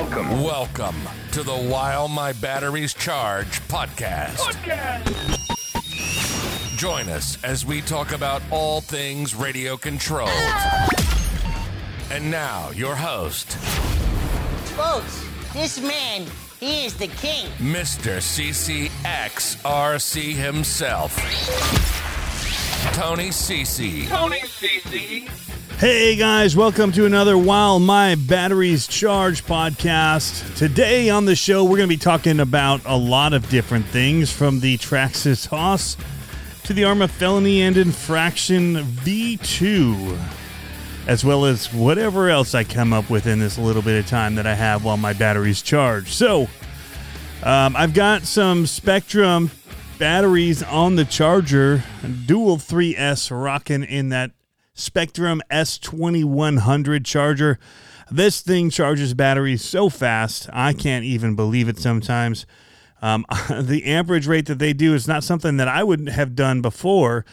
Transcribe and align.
Welcome. 0.00 0.42
Welcome 0.42 0.96
to 1.32 1.42
the 1.42 1.54
While 1.54 2.08
My 2.08 2.32
Batteries 2.32 2.94
Charge 2.94 3.60
podcast. 3.68 4.38
Join 6.78 7.10
us 7.10 7.36
as 7.44 7.66
we 7.66 7.82
talk 7.82 8.12
about 8.12 8.40
all 8.50 8.80
things 8.80 9.34
radio 9.34 9.76
controlled. 9.76 10.30
And 12.10 12.30
now, 12.30 12.70
your 12.70 12.94
host, 12.94 13.52
Folks, 14.72 15.22
this 15.52 15.78
man, 15.82 16.24
he 16.60 16.86
is 16.86 16.94
the 16.94 17.08
king. 17.08 17.48
Mr. 17.58 18.16
CCXRC 18.22 18.88
himself, 20.34 21.14
Tony 22.94 23.28
CC. 23.28 24.08
Tony 24.08 24.40
CC. 24.40 25.28
Hey 25.80 26.14
guys, 26.14 26.54
welcome 26.54 26.92
to 26.92 27.06
another 27.06 27.38
While 27.38 27.80
My 27.80 28.14
Batteries 28.14 28.86
Charge 28.86 29.46
podcast. 29.46 30.54
Today 30.54 31.08
on 31.08 31.24
the 31.24 31.34
show, 31.34 31.64
we're 31.64 31.78
going 31.78 31.88
to 31.88 31.96
be 31.96 31.96
talking 31.96 32.38
about 32.38 32.82
a 32.84 32.98
lot 32.98 33.32
of 33.32 33.48
different 33.48 33.86
things 33.86 34.30
from 34.30 34.60
the 34.60 34.76
Traxxas 34.76 35.46
Hoss 35.46 35.96
to 36.64 36.74
the 36.74 36.82
Arrma 36.82 37.08
Felony 37.08 37.62
and 37.62 37.78
Infraction 37.78 38.74
V2, 38.74 40.18
as 41.06 41.24
well 41.24 41.46
as 41.46 41.72
whatever 41.72 42.28
else 42.28 42.54
I 42.54 42.62
come 42.62 42.92
up 42.92 43.08
with 43.08 43.26
in 43.26 43.38
this 43.38 43.56
little 43.56 43.80
bit 43.80 43.98
of 43.98 44.06
time 44.06 44.34
that 44.34 44.46
I 44.46 44.54
have 44.54 44.84
while 44.84 44.98
my 44.98 45.14
batteries 45.14 45.62
charge. 45.62 46.12
So, 46.12 46.42
um, 47.42 47.74
I've 47.74 47.94
got 47.94 48.24
some 48.24 48.64
Spektrum 48.64 49.48
batteries 49.98 50.62
on 50.62 50.96
the 50.96 51.06
charger, 51.06 51.82
dual 52.26 52.58
3S 52.58 53.30
rocking 53.30 53.82
in 53.82 54.10
that 54.10 54.32
Spektrum 54.80 55.40
S2100 55.50 57.04
charger. 57.04 57.58
This 58.10 58.40
thing 58.40 58.70
charges 58.70 59.14
batteries 59.14 59.64
so 59.64 59.88
fast, 59.88 60.48
I 60.52 60.72
can't 60.72 61.04
even 61.04 61.36
believe 61.36 61.68
it 61.68 61.78
sometimes. 61.78 62.46
Um, 63.02 63.24
the 63.60 63.84
amperage 63.84 64.26
rate 64.26 64.46
that 64.46 64.58
they 64.58 64.72
do 64.72 64.94
is 64.94 65.06
not 65.06 65.22
something 65.22 65.58
that 65.58 65.68
I 65.68 65.84
would 65.84 66.08
have 66.08 66.34
done 66.34 66.60
before, 66.60 67.24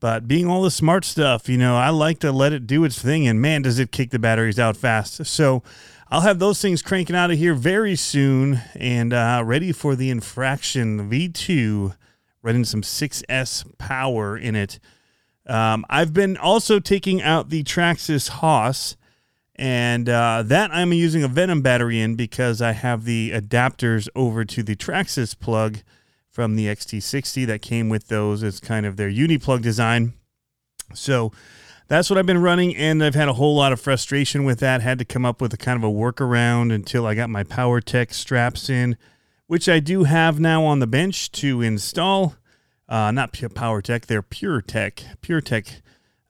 but 0.00 0.28
being 0.28 0.46
all 0.46 0.62
the 0.62 0.70
smart 0.70 1.04
stuff, 1.04 1.48
you 1.48 1.56
know, 1.56 1.76
I 1.76 1.88
like 1.88 2.18
to 2.20 2.30
let 2.30 2.52
it 2.52 2.66
do 2.66 2.84
its 2.84 3.00
thing, 3.00 3.26
and 3.26 3.40
man, 3.40 3.62
does 3.62 3.78
it 3.78 3.90
kick 3.90 4.10
the 4.10 4.18
batteries 4.18 4.58
out 4.58 4.76
fast. 4.76 5.24
So 5.26 5.62
I'll 6.10 6.20
have 6.20 6.38
those 6.38 6.60
things 6.60 6.82
cranking 6.82 7.16
out 7.16 7.30
of 7.30 7.38
here 7.38 7.54
very 7.54 7.96
soon 7.96 8.60
and 8.74 9.12
uh, 9.12 9.42
ready 9.44 9.72
for 9.72 9.96
the 9.96 10.10
Infraction 10.10 11.10
V2, 11.10 11.96
running 12.42 12.64
some 12.64 12.82
6S 12.82 13.78
power 13.78 14.36
in 14.36 14.54
it. 14.54 14.78
Um, 15.48 15.86
I've 15.88 16.12
been 16.12 16.36
also 16.36 16.78
taking 16.78 17.22
out 17.22 17.48
the 17.48 17.64
Traxxas 17.64 18.28
Hoss, 18.28 18.96
and 19.56 20.08
uh, 20.08 20.42
that 20.46 20.70
I'm 20.72 20.92
using 20.92 21.24
a 21.24 21.28
Venom 21.28 21.62
battery 21.62 22.00
in 22.00 22.14
because 22.14 22.62
I 22.62 22.72
have 22.72 23.04
the 23.04 23.32
adapters 23.32 24.08
over 24.14 24.44
to 24.44 24.62
the 24.62 24.76
Traxxas 24.76 25.38
plug 25.38 25.78
from 26.30 26.54
the 26.54 26.66
XT60 26.66 27.46
that 27.46 27.62
came 27.62 27.88
with 27.88 28.08
those. 28.08 28.42
It's 28.42 28.60
kind 28.60 28.86
of 28.86 28.96
their 28.96 29.10
Uniplug 29.10 29.62
design. 29.62 30.12
So 30.94 31.32
that's 31.88 32.10
what 32.10 32.18
I've 32.18 32.26
been 32.26 32.42
running, 32.42 32.76
and 32.76 33.02
I've 33.02 33.14
had 33.14 33.28
a 33.28 33.32
whole 33.32 33.56
lot 33.56 33.72
of 33.72 33.80
frustration 33.80 34.44
with 34.44 34.60
that. 34.60 34.82
Had 34.82 34.98
to 34.98 35.04
come 35.04 35.24
up 35.24 35.40
with 35.40 35.52
a 35.54 35.56
kind 35.56 35.82
of 35.82 35.82
a 35.82 35.92
workaround 35.92 36.72
until 36.72 37.06
I 37.06 37.14
got 37.14 37.30
my 37.30 37.42
PowerTech 37.42 38.12
straps 38.12 38.68
in, 38.68 38.96
which 39.46 39.68
I 39.68 39.80
do 39.80 40.04
have 40.04 40.38
now 40.38 40.64
on 40.64 40.80
the 40.80 40.86
bench 40.86 41.32
to 41.32 41.62
install. 41.62 42.36
Uh, 42.88 43.10
not 43.10 43.38
power 43.54 43.82
tech, 43.82 44.06
they're 44.06 44.22
PureTech, 44.22 45.20
PureTech 45.20 45.82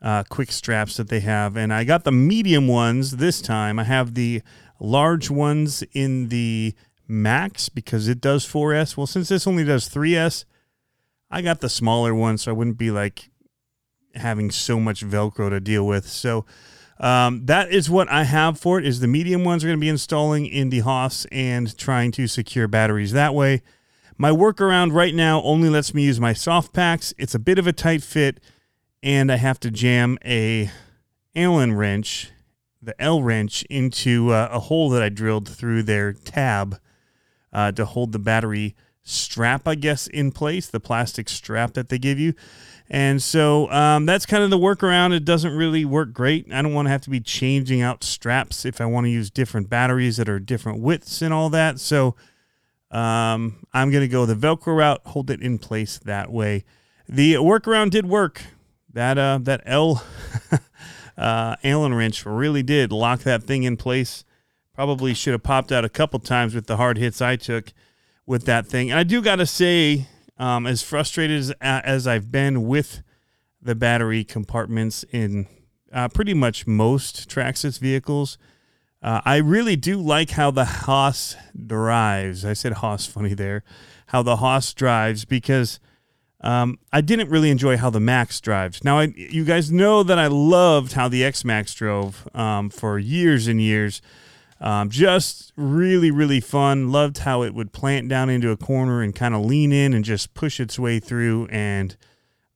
uh, 0.02 0.24
quick 0.28 0.52
straps 0.52 0.96
that 0.96 1.08
they 1.08 1.20
have. 1.20 1.56
And 1.56 1.72
I 1.72 1.84
got 1.84 2.04
the 2.04 2.12
medium 2.12 2.68
ones 2.68 3.12
this 3.12 3.40
time. 3.40 3.78
I 3.78 3.84
have 3.84 4.14
the 4.14 4.42
large 4.80 5.30
ones 5.30 5.82
in 5.92 6.28
the 6.28 6.74
Max 7.06 7.68
because 7.68 8.08
it 8.08 8.20
does 8.20 8.46
4S. 8.46 8.96
Well, 8.96 9.06
since 9.06 9.28
this 9.28 9.46
only 9.46 9.64
does 9.64 9.88
3S, 9.88 10.44
I 11.30 11.42
got 11.42 11.60
the 11.60 11.68
smaller 11.68 12.14
one 12.14 12.38
so 12.38 12.50
I 12.50 12.54
wouldn't 12.54 12.78
be 12.78 12.90
like 12.90 13.30
having 14.14 14.50
so 14.50 14.78
much 14.78 15.04
Velcro 15.04 15.50
to 15.50 15.60
deal 15.60 15.86
with. 15.86 16.06
So 16.06 16.44
um, 17.00 17.46
that 17.46 17.70
is 17.70 17.88
what 17.88 18.08
I 18.10 18.24
have 18.24 18.58
for 18.58 18.78
it. 18.78 18.86
Is 18.86 19.00
the 19.00 19.06
medium 19.06 19.44
ones 19.44 19.64
are 19.64 19.68
going 19.68 19.78
to 19.78 19.80
be 19.80 19.88
installing 19.88 20.46
in 20.46 20.70
the 20.70 20.80
Hoss 20.80 21.26
and 21.30 21.76
trying 21.76 22.12
to 22.12 22.26
secure 22.26 22.68
batteries 22.68 23.12
that 23.12 23.34
way. 23.34 23.62
My 24.20 24.30
workaround 24.32 24.92
right 24.92 25.14
now 25.14 25.40
only 25.42 25.68
lets 25.68 25.94
me 25.94 26.02
use 26.02 26.18
my 26.18 26.32
soft 26.32 26.72
packs. 26.72 27.14
It's 27.18 27.36
a 27.36 27.38
bit 27.38 27.56
of 27.56 27.68
a 27.68 27.72
tight 27.72 28.02
fit, 28.02 28.40
and 29.00 29.30
I 29.30 29.36
have 29.36 29.60
to 29.60 29.70
jam 29.70 30.18
a 30.24 30.72
Allen 31.36 31.74
wrench, 31.74 32.32
the 32.82 33.00
L 33.00 33.22
wrench, 33.22 33.62
into 33.70 34.32
uh, 34.32 34.48
a 34.50 34.58
hole 34.58 34.90
that 34.90 35.04
I 35.04 35.08
drilled 35.08 35.48
through 35.48 35.84
their 35.84 36.12
tab 36.12 36.80
uh, 37.52 37.70
to 37.70 37.84
hold 37.84 38.10
the 38.10 38.18
battery 38.18 38.74
strap, 39.04 39.68
I 39.68 39.76
guess, 39.76 40.08
in 40.08 40.32
place, 40.32 40.66
the 40.66 40.80
plastic 40.80 41.28
strap 41.28 41.74
that 41.74 41.88
they 41.88 41.98
give 42.00 42.18
you. 42.18 42.34
And 42.90 43.22
so 43.22 43.70
um, 43.70 44.04
that's 44.04 44.26
kind 44.26 44.42
of 44.42 44.50
the 44.50 44.58
workaround. 44.58 45.14
It 45.14 45.24
doesn't 45.24 45.54
really 45.54 45.84
work 45.84 46.12
great. 46.12 46.52
I 46.52 46.60
don't 46.60 46.74
want 46.74 46.86
to 46.86 46.90
have 46.90 47.02
to 47.02 47.10
be 47.10 47.20
changing 47.20 47.82
out 47.82 48.02
straps 48.02 48.64
if 48.64 48.80
I 48.80 48.86
want 48.86 49.04
to 49.04 49.10
use 49.10 49.30
different 49.30 49.70
batteries 49.70 50.16
that 50.16 50.28
are 50.28 50.40
different 50.40 50.80
widths 50.80 51.22
and 51.22 51.32
all 51.32 51.50
that. 51.50 51.78
So 51.78 52.16
um, 52.90 53.66
I'm 53.72 53.90
going 53.90 54.02
to 54.02 54.08
go 54.08 54.26
the 54.26 54.34
Velcro 54.34 54.76
route, 54.76 55.00
hold 55.06 55.30
it 55.30 55.42
in 55.42 55.58
place 55.58 55.98
that 55.98 56.30
way. 56.32 56.64
The 57.08 57.34
workaround 57.34 57.90
did 57.90 58.06
work. 58.06 58.42
That 58.92 59.18
uh, 59.18 59.38
that 59.42 59.62
L 59.66 60.02
uh, 61.18 61.56
Allen 61.62 61.94
wrench 61.94 62.24
really 62.24 62.62
did 62.62 62.90
lock 62.90 63.20
that 63.20 63.42
thing 63.42 63.64
in 63.64 63.76
place. 63.76 64.24
Probably 64.74 65.12
should 65.12 65.32
have 65.32 65.42
popped 65.42 65.72
out 65.72 65.84
a 65.84 65.88
couple 65.88 66.18
times 66.20 66.54
with 66.54 66.66
the 66.66 66.78
hard 66.78 66.98
hits 66.98 67.20
I 67.20 67.36
took 67.36 67.72
with 68.26 68.44
that 68.44 68.66
thing. 68.66 68.90
And 68.90 68.98
I 68.98 69.02
do 69.02 69.20
got 69.20 69.36
to 69.36 69.46
say, 69.46 70.06
um, 70.38 70.66
as 70.66 70.82
frustrated 70.82 71.38
as, 71.38 71.52
as 71.60 72.06
I've 72.06 72.30
been 72.30 72.66
with 72.66 73.02
the 73.60 73.74
battery 73.74 74.24
compartments 74.24 75.04
in 75.10 75.46
uh, 75.92 76.08
pretty 76.08 76.34
much 76.34 76.66
most 76.66 77.28
Traxxas 77.28 77.78
vehicles, 77.78 78.38
uh, 79.02 79.20
I 79.24 79.36
really 79.36 79.76
do 79.76 79.96
like 80.00 80.30
how 80.30 80.50
the 80.50 80.64
Hoss 80.64 81.36
drives. 81.66 82.44
I 82.44 82.52
said 82.52 82.74
Hoss 82.74 83.06
funny 83.06 83.34
there. 83.34 83.62
How 84.06 84.22
the 84.22 84.36
Hoss 84.36 84.72
drives 84.72 85.24
because 85.24 85.78
um, 86.40 86.78
I 86.92 87.00
didn't 87.00 87.30
really 87.30 87.50
enjoy 87.50 87.76
how 87.76 87.90
the 87.90 88.00
Max 88.00 88.40
drives. 88.40 88.84
Now, 88.84 88.98
I, 88.98 89.12
you 89.16 89.44
guys 89.44 89.70
know 89.70 90.02
that 90.02 90.18
I 90.18 90.28
loved 90.28 90.92
how 90.92 91.08
the 91.08 91.24
X 91.24 91.44
Max 91.44 91.74
drove 91.74 92.28
um, 92.34 92.70
for 92.70 92.98
years 92.98 93.46
and 93.46 93.60
years. 93.60 94.00
Um, 94.60 94.90
just 94.90 95.52
really, 95.56 96.10
really 96.10 96.40
fun. 96.40 96.90
Loved 96.90 97.18
how 97.18 97.42
it 97.42 97.54
would 97.54 97.72
plant 97.72 98.08
down 98.08 98.28
into 98.28 98.50
a 98.50 98.56
corner 98.56 99.02
and 99.02 99.14
kind 99.14 99.34
of 99.34 99.44
lean 99.44 99.72
in 99.72 99.92
and 99.92 100.04
just 100.04 100.34
push 100.34 100.58
its 100.58 100.78
way 100.78 100.98
through, 100.98 101.46
and 101.46 101.96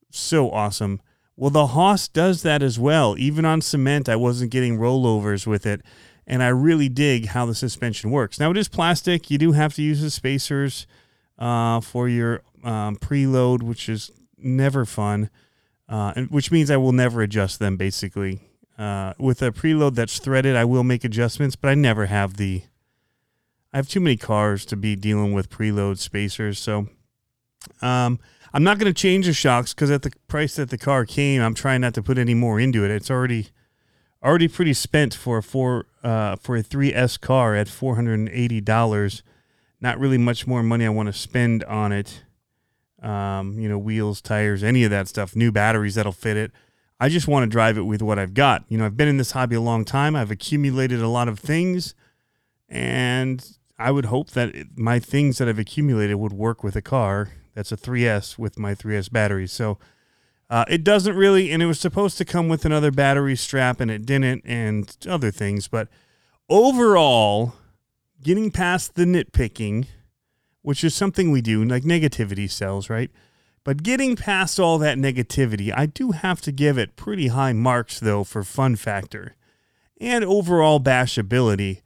so 0.09 0.51
awesome. 0.51 1.01
Well, 1.35 1.49
the 1.49 1.67
Hoss 1.67 2.07
does 2.07 2.43
that 2.43 2.61
as 2.61 2.77
well. 2.77 3.15
Even 3.17 3.45
on 3.45 3.61
cement, 3.61 4.09
I 4.09 4.15
wasn't 4.15 4.51
getting 4.51 4.77
rollovers 4.77 5.47
with 5.47 5.65
it, 5.65 5.81
and 6.25 6.41
I 6.41 6.47
really 6.49 6.89
dig 6.89 7.27
how 7.27 7.45
the 7.45 7.55
suspension 7.55 8.11
works. 8.11 8.39
Now, 8.39 8.51
it 8.51 8.57
is 8.57 8.67
plastic. 8.67 9.29
You 9.29 9.37
do 9.37 9.51
have 9.51 9.73
to 9.75 9.81
use 9.81 10.01
the 10.01 10.09
spacers 10.09 10.87
uh, 11.37 11.81
for 11.81 12.07
your 12.07 12.41
um, 12.63 12.95
preload, 12.95 13.63
which 13.63 13.89
is 13.89 14.11
never 14.37 14.85
fun, 14.85 15.29
uh, 15.89 16.13
and, 16.15 16.29
which 16.29 16.51
means 16.51 16.71
I 16.71 16.77
will 16.77 16.91
never 16.91 17.21
adjust 17.21 17.59
them 17.59 17.77
basically. 17.77 18.41
Uh, 18.77 19.13
with 19.19 19.41
a 19.41 19.51
preload 19.51 19.95
that's 19.95 20.17
threaded, 20.19 20.55
I 20.55 20.65
will 20.65 20.83
make 20.83 21.03
adjustments, 21.03 21.55
but 21.55 21.69
I 21.69 21.75
never 21.75 22.07
have 22.07 22.37
the. 22.37 22.63
I 23.71 23.77
have 23.77 23.89
too 23.89 23.99
many 23.99 24.17
cars 24.17 24.65
to 24.65 24.75
be 24.75 24.95
dealing 24.95 25.33
with 25.33 25.49
preload 25.49 25.97
spacers, 25.97 26.59
so 26.59 26.87
um, 27.81 28.19
I'm 28.53 28.63
not 28.63 28.77
going 28.77 28.91
to 28.91 28.99
change 28.99 29.25
the 29.25 29.33
shocks 29.33 29.73
because 29.73 29.89
at 29.89 30.03
the 30.03 30.11
price 30.27 30.55
that 30.57 30.69
the 30.69 30.77
car 30.77 31.05
came, 31.05 31.41
I'm 31.41 31.55
trying 31.55 31.81
not 31.81 31.95
to 31.95 32.03
put 32.03 32.19
any 32.19 32.35
more 32.35 32.59
into 32.59 32.85
it. 32.85 32.91
It's 32.91 33.09
already 33.09 33.49
already 34.23 34.47
pretty 34.47 34.73
spent 34.73 35.13
for 35.13 35.37
a 35.37 35.43
four 35.43 35.87
uh, 36.03 36.35
for 36.37 36.55
a 36.55 36.63
3S 36.63 37.19
car 37.19 37.55
at 37.55 37.67
four 37.67 37.95
hundred 37.95 38.19
and 38.19 38.29
eighty 38.29 38.61
dollars. 38.61 39.23
Not 39.81 39.99
really 39.99 40.17
much 40.17 40.47
more 40.47 40.63
money 40.63 40.85
I 40.85 40.89
want 40.89 41.07
to 41.07 41.13
spend 41.13 41.63
on 41.65 41.91
it. 41.91 42.23
Um, 43.01 43.59
you 43.59 43.67
know, 43.67 43.77
wheels, 43.77 44.21
tires, 44.21 44.63
any 44.63 44.85
of 44.85 44.91
that 44.91 45.09
stuff, 45.09 45.35
new 45.35 45.51
batteries 45.51 45.95
that'll 45.95 46.13
fit 46.13 46.37
it. 46.37 46.51
I 47.01 47.09
just 47.09 47.27
want 47.27 47.43
to 47.43 47.49
drive 47.49 47.77
it 47.77 47.81
with 47.81 48.01
what 48.01 48.17
I've 48.17 48.33
got. 48.33 48.63
You 48.69 48.77
know, 48.77 48.85
I've 48.85 48.95
been 48.95 49.09
in 49.09 49.17
this 49.17 49.31
hobby 49.31 49.57
a 49.57 49.61
long 49.61 49.83
time. 49.83 50.15
I've 50.15 50.31
accumulated 50.31 51.01
a 51.01 51.09
lot 51.09 51.27
of 51.27 51.37
things, 51.37 51.95
and 52.69 53.45
I 53.77 53.91
would 53.91 54.05
hope 54.05 54.31
that 54.31 54.53
my 54.77 54.99
things 54.99 55.37
that 55.39 55.49
I've 55.49 55.59
accumulated 55.59 56.15
would 56.15 56.31
work 56.31 56.63
with 56.63 56.77
a 56.77 56.81
car 56.81 57.31
that's 57.53 57.73
a 57.73 57.77
3S 57.77 58.37
with 58.37 58.57
my 58.57 58.73
3S 58.73 59.11
batteries. 59.11 59.51
So 59.51 59.77
uh, 60.53 60.65
it 60.67 60.83
doesn't 60.83 61.15
really, 61.15 61.49
and 61.49 61.63
it 61.63 61.65
was 61.65 61.79
supposed 61.79 62.15
to 62.19 62.23
come 62.23 62.47
with 62.47 62.63
another 62.63 62.91
battery 62.91 63.35
strap, 63.35 63.79
and 63.79 63.89
it 63.89 64.05
didn't, 64.05 64.43
and 64.45 64.95
other 65.09 65.31
things. 65.31 65.67
But 65.67 65.87
overall, 66.47 67.55
getting 68.21 68.51
past 68.51 68.93
the 68.93 69.05
nitpicking, 69.05 69.87
which 70.61 70.83
is 70.83 70.93
something 70.93 71.31
we 71.31 71.41
do, 71.41 71.65
like 71.65 71.81
negativity 71.81 72.47
sells, 72.47 72.87
right? 72.87 73.09
But 73.63 73.81
getting 73.81 74.15
past 74.15 74.59
all 74.59 74.77
that 74.77 74.99
negativity, 74.99 75.73
I 75.75 75.87
do 75.87 76.11
have 76.11 76.39
to 76.41 76.51
give 76.51 76.77
it 76.77 76.95
pretty 76.95 77.29
high 77.29 77.53
marks, 77.53 77.99
though, 77.99 78.23
for 78.23 78.43
fun 78.43 78.75
factor 78.75 79.35
and 79.99 80.23
overall 80.23 80.79
bashability. 80.79 81.81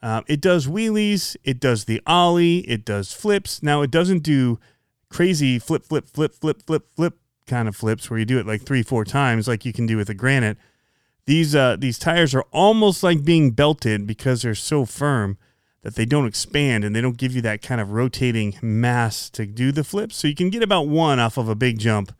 Uh, 0.00 0.22
it 0.28 0.40
does 0.40 0.68
wheelies, 0.68 1.36
it 1.42 1.58
does 1.58 1.86
the 1.86 2.00
ollie, 2.06 2.58
it 2.58 2.84
does 2.84 3.12
flips. 3.12 3.60
Now 3.60 3.82
it 3.82 3.90
doesn't 3.90 4.22
do 4.22 4.60
crazy 5.08 5.58
flip, 5.58 5.84
flip, 5.84 6.06
flip, 6.06 6.32
flip, 6.36 6.62
flip, 6.64 6.86
flip 6.94 7.18
kind 7.46 7.68
of 7.68 7.76
flips 7.76 8.10
where 8.10 8.18
you 8.18 8.24
do 8.24 8.38
it 8.38 8.46
like 8.46 8.62
three, 8.62 8.82
four 8.82 9.04
times, 9.04 9.48
like 9.48 9.64
you 9.64 9.72
can 9.72 9.86
do 9.86 9.96
with 9.96 10.08
a 10.08 10.14
Granite. 10.14 10.58
These 11.26 11.54
uh, 11.54 11.76
these 11.78 11.98
tires 11.98 12.34
are 12.34 12.44
almost 12.52 13.02
like 13.02 13.24
being 13.24 13.52
belted 13.52 14.06
because 14.06 14.42
they're 14.42 14.54
so 14.54 14.84
firm 14.84 15.38
that 15.82 15.94
they 15.94 16.06
don't 16.06 16.26
expand 16.26 16.82
and 16.82 16.96
they 16.96 17.00
don't 17.00 17.18
give 17.18 17.34
you 17.34 17.42
that 17.42 17.62
kind 17.62 17.80
of 17.80 17.92
rotating 17.92 18.56
mass 18.62 19.28
to 19.30 19.46
do 19.46 19.70
the 19.70 19.84
flips. 19.84 20.16
So 20.16 20.26
you 20.26 20.34
can 20.34 20.50
get 20.50 20.62
about 20.62 20.88
one 20.88 21.18
off 21.18 21.36
of 21.36 21.48
a 21.48 21.54
big 21.54 21.78
jump, 21.78 22.14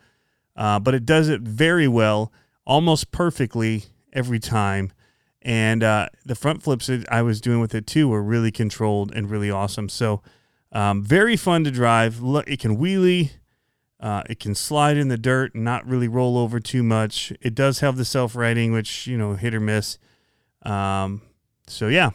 uh, 0.55 0.79
but 0.79 0.94
it 0.94 1.06
does 1.06 1.29
it 1.29 1.41
very 1.41 1.88
well, 1.88 2.31
almost 2.67 3.11
perfectly 3.11 3.85
every 4.12 4.38
time. 4.38 4.93
And 5.41 5.82
uh, 5.82 6.09
the 6.25 6.35
front 6.35 6.62
flips 6.62 6.87
that 6.87 7.11
I 7.11 7.23
was 7.23 7.41
doing 7.41 7.61
with 7.61 7.75
it 7.75 7.87
too 7.87 8.09
were 8.09 8.23
really 8.23 8.50
controlled 8.50 9.12
and 9.15 9.31
really 9.31 9.50
awesome. 9.50 9.88
So 9.88 10.23
um, 10.73 11.03
very 11.03 11.37
fun 11.37 11.65
to 11.65 11.70
drive. 11.70 12.20
It 12.47 12.61
can 12.61 12.77
wheelie. 12.77 13.31
Uh, 14.05 14.23
it 14.29 14.39
can 14.39 14.55
slide 14.55 14.99
in 14.99 15.09
the 15.09 15.17
dirt 15.17 15.55
and 15.55 15.65
not 15.65 15.87
really 15.87 16.09
roll 16.09 16.37
over 16.37 16.61
too 16.61 16.83
much. 16.83 17.33
It 17.41 17.55
does 17.55 17.81
have 17.81 17.97
the 17.97 18.05
self 18.05 18.37
righting, 18.37 18.71
which, 18.71 19.06
you 19.06 19.17
know, 19.17 19.33
hit 19.33 19.55
or 19.55 19.61
miss. 19.61 19.97
Um, 20.61 21.23
so, 21.67 21.89
yeah. 21.89 22.11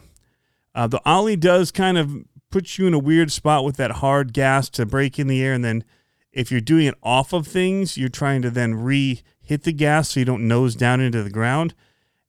Uh, 0.75 0.85
the 0.85 1.01
Ollie 1.03 1.35
does 1.35 1.71
kind 1.71 1.97
of 1.97 2.25
put 2.51 2.77
you 2.77 2.85
in 2.85 2.93
a 2.93 2.99
weird 2.99 3.31
spot 3.31 3.65
with 3.65 3.77
that 3.77 3.89
hard 3.89 4.33
gas 4.33 4.69
to 4.69 4.85
break 4.85 5.17
in 5.17 5.25
the 5.25 5.41
air. 5.41 5.51
And 5.51 5.65
then 5.65 5.83
if 6.31 6.51
you're 6.51 6.61
doing 6.61 6.85
it 6.85 6.95
off 7.01 7.33
of 7.33 7.47
things, 7.47 7.97
you're 7.97 8.07
trying 8.07 8.43
to 8.43 8.51
then 8.51 8.75
re 8.75 9.23
hit 9.41 9.63
the 9.63 9.73
gas 9.73 10.09
so 10.09 10.19
you 10.19 10.27
don't 10.27 10.47
nose 10.47 10.75
down 10.75 11.01
into 11.01 11.23
the 11.23 11.31
ground. 11.31 11.73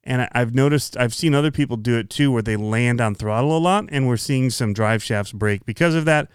And 0.02 0.26
I've 0.32 0.54
noticed, 0.54 0.96
I've 0.96 1.12
seen 1.12 1.34
other 1.34 1.50
people 1.50 1.76
do 1.76 1.98
it 1.98 2.08
too, 2.08 2.32
where 2.32 2.40
they 2.40 2.56
land 2.56 2.98
on 2.98 3.14
throttle 3.14 3.54
a 3.54 3.60
lot, 3.60 3.84
and 3.90 4.08
we're 4.08 4.16
seeing 4.16 4.48
some 4.48 4.72
drive 4.72 5.02
shafts 5.02 5.32
break 5.32 5.66
because 5.66 5.94
of 5.94 6.06
that. 6.06 6.30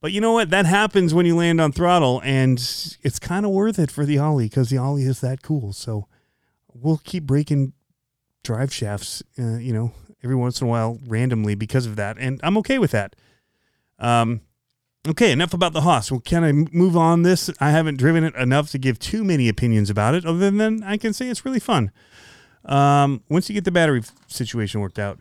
But 0.00 0.12
you 0.12 0.20
know 0.20 0.32
what? 0.32 0.50
That 0.50 0.66
happens 0.66 1.12
when 1.12 1.26
you 1.26 1.36
land 1.36 1.60
on 1.60 1.72
throttle, 1.72 2.22
and 2.24 2.58
it's 3.02 3.18
kind 3.18 3.44
of 3.44 3.52
worth 3.52 3.78
it 3.78 3.90
for 3.90 4.06
the 4.06 4.18
Ollie 4.18 4.48
because 4.48 4.70
the 4.70 4.78
Ollie 4.78 5.02
is 5.04 5.20
that 5.20 5.42
cool. 5.42 5.72
So 5.72 6.08
we'll 6.72 7.00
keep 7.04 7.24
breaking 7.24 7.74
drive 8.42 8.72
shafts, 8.72 9.22
uh, 9.38 9.58
you 9.58 9.74
know, 9.74 9.92
every 10.22 10.36
once 10.36 10.60
in 10.60 10.66
a 10.66 10.70
while 10.70 10.98
randomly 11.06 11.54
because 11.54 11.84
of 11.84 11.96
that, 11.96 12.16
and 12.18 12.40
I'm 12.42 12.56
okay 12.58 12.78
with 12.78 12.92
that. 12.92 13.14
Um, 13.98 14.40
okay, 15.06 15.32
enough 15.32 15.52
about 15.52 15.74
the 15.74 15.82
Hoss. 15.82 16.10
Well, 16.10 16.20
can 16.20 16.44
I 16.44 16.52
move 16.52 16.96
on 16.96 17.22
this? 17.22 17.50
I 17.60 17.70
haven't 17.70 17.96
driven 17.96 18.24
it 18.24 18.34
enough 18.34 18.70
to 18.70 18.78
give 18.78 18.98
too 18.98 19.22
many 19.22 19.48
opinions 19.48 19.90
about 19.90 20.14
it, 20.14 20.24
other 20.24 20.50
than 20.50 20.82
I 20.82 20.96
can 20.96 21.12
say 21.12 21.28
it's 21.28 21.44
really 21.44 21.60
fun. 21.60 21.90
Um, 22.64 23.22
once 23.28 23.48
you 23.48 23.54
get 23.54 23.64
the 23.64 23.70
battery 23.70 24.02
situation 24.26 24.80
worked 24.80 24.98
out, 24.98 25.18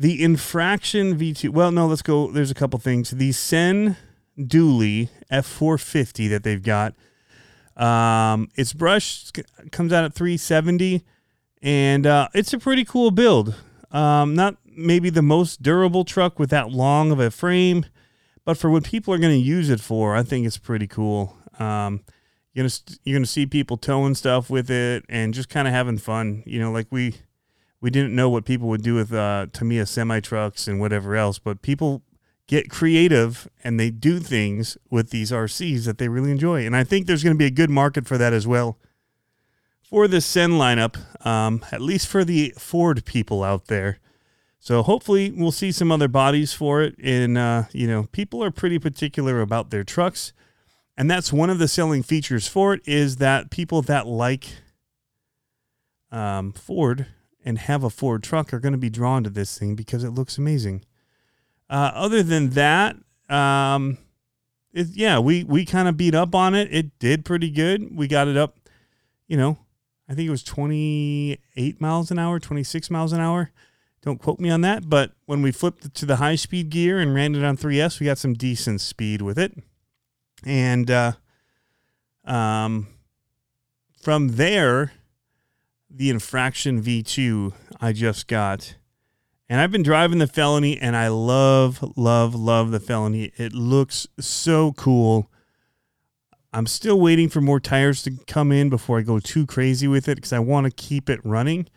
the 0.00 0.24
infraction 0.24 1.18
V2. 1.18 1.50
Well, 1.50 1.70
no, 1.70 1.86
let's 1.86 2.00
go. 2.00 2.32
There's 2.32 2.50
a 2.50 2.54
couple 2.54 2.80
things. 2.80 3.10
The 3.10 3.32
CEN 3.32 3.98
Dually 4.38 5.10
F450 5.30 6.30
that 6.30 6.42
they've 6.42 6.62
got. 6.62 6.94
Um, 7.76 8.48
its 8.56 8.72
brush 8.72 9.30
comes 9.70 9.92
out 9.92 10.04
at 10.04 10.14
370, 10.14 11.04
and 11.62 12.06
uh, 12.06 12.28
it's 12.32 12.54
a 12.54 12.58
pretty 12.58 12.84
cool 12.86 13.10
build. 13.10 13.54
Um, 13.90 14.34
not 14.34 14.56
maybe 14.64 15.10
the 15.10 15.20
most 15.20 15.60
durable 15.62 16.06
truck 16.06 16.38
with 16.38 16.48
that 16.48 16.70
long 16.70 17.12
of 17.12 17.20
a 17.20 17.30
frame, 17.30 17.84
but 18.46 18.56
for 18.56 18.70
what 18.70 18.84
people 18.84 19.12
are 19.12 19.18
going 19.18 19.38
to 19.38 19.46
use 19.46 19.68
it 19.68 19.80
for, 19.80 20.16
I 20.16 20.22
think 20.22 20.46
it's 20.46 20.56
pretty 20.56 20.86
cool. 20.86 21.36
Um, 21.58 22.00
you're 22.54 22.64
gonna 22.64 22.98
you're 23.04 23.16
gonna 23.18 23.26
see 23.26 23.44
people 23.44 23.76
towing 23.76 24.14
stuff 24.14 24.48
with 24.48 24.70
it 24.70 25.04
and 25.10 25.34
just 25.34 25.50
kind 25.50 25.68
of 25.68 25.74
having 25.74 25.98
fun. 25.98 26.42
You 26.46 26.58
know, 26.58 26.72
like 26.72 26.86
we 26.90 27.16
we 27.80 27.90
didn't 27.90 28.14
know 28.14 28.28
what 28.28 28.44
people 28.44 28.68
would 28.68 28.82
do 28.82 28.94
with 28.94 29.12
uh, 29.12 29.46
Tamiya 29.52 29.86
semi 29.86 30.20
trucks 30.20 30.68
and 30.68 30.80
whatever 30.80 31.16
else, 31.16 31.38
but 31.38 31.62
people 31.62 32.02
get 32.46 32.68
creative 32.68 33.48
and 33.62 33.78
they 33.78 33.90
do 33.90 34.18
things 34.18 34.76
with 34.90 35.10
these 35.10 35.30
RCs 35.30 35.84
that 35.84 35.98
they 35.98 36.08
really 36.08 36.30
enjoy. 36.30 36.66
And 36.66 36.74
I 36.76 36.84
think 36.84 37.06
there's 37.06 37.22
going 37.22 37.34
to 37.34 37.38
be 37.38 37.46
a 37.46 37.50
good 37.50 37.70
market 37.70 38.06
for 38.06 38.18
that 38.18 38.32
as 38.32 38.46
well 38.46 38.76
for 39.90 40.06
the 40.06 40.20
CEN 40.20 40.52
lineup, 40.52 41.26
um, 41.26 41.64
at 41.72 41.80
least 41.80 42.06
for 42.06 42.24
the 42.24 42.54
Ford 42.56 43.04
people 43.04 43.42
out 43.42 43.66
there. 43.66 43.98
So 44.60 44.82
hopefully 44.82 45.30
we'll 45.30 45.52
see 45.52 45.72
some 45.72 45.90
other 45.90 46.06
bodies 46.06 46.52
for 46.52 46.82
it. 46.82 46.94
And 47.02 47.36
uh, 47.36 47.64
you 47.72 47.86
know, 47.86 48.04
people 48.12 48.42
are 48.44 48.50
pretty 48.50 48.78
particular 48.78 49.40
about 49.40 49.70
their 49.70 49.84
trucks, 49.84 50.32
and 50.96 51.10
that's 51.10 51.32
one 51.32 51.50
of 51.50 51.58
the 51.58 51.68
selling 51.68 52.02
features 52.02 52.46
for 52.46 52.74
it 52.74 52.82
is 52.86 53.16
that 53.16 53.50
people 53.50 53.82
that 53.82 54.06
like 54.06 54.48
um, 56.12 56.52
Ford 56.52 57.06
and 57.44 57.58
have 57.58 57.82
a 57.82 57.90
Ford 57.90 58.22
truck 58.22 58.52
are 58.52 58.60
going 58.60 58.72
to 58.72 58.78
be 58.78 58.90
drawn 58.90 59.24
to 59.24 59.30
this 59.30 59.58
thing 59.58 59.74
because 59.74 60.04
it 60.04 60.10
looks 60.10 60.38
amazing. 60.38 60.84
Uh, 61.68 61.90
other 61.94 62.22
than 62.22 62.50
that, 62.50 62.96
um, 63.28 63.98
it, 64.72 64.88
yeah, 64.88 65.18
we 65.18 65.44
we 65.44 65.64
kind 65.64 65.88
of 65.88 65.96
beat 65.96 66.14
up 66.14 66.34
on 66.34 66.54
it. 66.54 66.68
It 66.72 66.98
did 66.98 67.24
pretty 67.24 67.50
good. 67.50 67.96
We 67.96 68.08
got 68.08 68.28
it 68.28 68.36
up, 68.36 68.56
you 69.26 69.36
know, 69.36 69.58
I 70.10 70.14
think 70.14 70.26
it 70.26 70.30
was 70.30 70.42
28 70.42 71.80
miles 71.80 72.10
an 72.10 72.18
hour, 72.18 72.40
26 72.40 72.90
miles 72.90 73.12
an 73.12 73.20
hour. 73.20 73.52
Don't 74.02 74.18
quote 74.18 74.40
me 74.40 74.50
on 74.50 74.62
that, 74.62 74.88
but 74.88 75.12
when 75.26 75.40
we 75.40 75.52
flipped 75.52 75.84
it 75.84 75.94
to 75.94 76.06
the 76.06 76.16
high 76.16 76.34
speed 76.34 76.68
gear 76.70 76.98
and 76.98 77.14
ran 77.14 77.36
it 77.36 77.44
on 77.44 77.56
3S, 77.56 78.00
we 78.00 78.06
got 78.06 78.18
some 78.18 78.34
decent 78.34 78.80
speed 78.80 79.22
with 79.22 79.38
it. 79.38 79.56
And 80.44 80.90
uh, 80.90 81.12
um, 82.24 82.88
from 84.02 84.30
there, 84.30 84.92
the 85.90 86.10
infraction 86.10 86.82
V2 86.82 87.52
I 87.80 87.92
just 87.92 88.28
got. 88.28 88.76
And 89.48 89.60
I've 89.60 89.72
been 89.72 89.82
driving 89.82 90.18
the 90.18 90.28
felony 90.28 90.78
and 90.78 90.96
I 90.96 91.08
love, 91.08 91.96
love, 91.96 92.34
love 92.34 92.70
the 92.70 92.78
felony. 92.78 93.32
It 93.36 93.52
looks 93.52 94.06
so 94.18 94.72
cool. 94.72 95.30
I'm 96.52 96.66
still 96.66 97.00
waiting 97.00 97.28
for 97.28 97.40
more 97.40 97.60
tires 97.60 98.02
to 98.04 98.12
come 98.26 98.52
in 98.52 98.70
before 98.70 98.98
I 98.98 99.02
go 99.02 99.18
too 99.18 99.46
crazy 99.46 99.88
with 99.88 100.08
it 100.08 100.16
because 100.16 100.32
I 100.32 100.38
want 100.38 100.66
to 100.66 100.70
keep 100.70 101.10
it 101.10 101.20
running. 101.24 101.68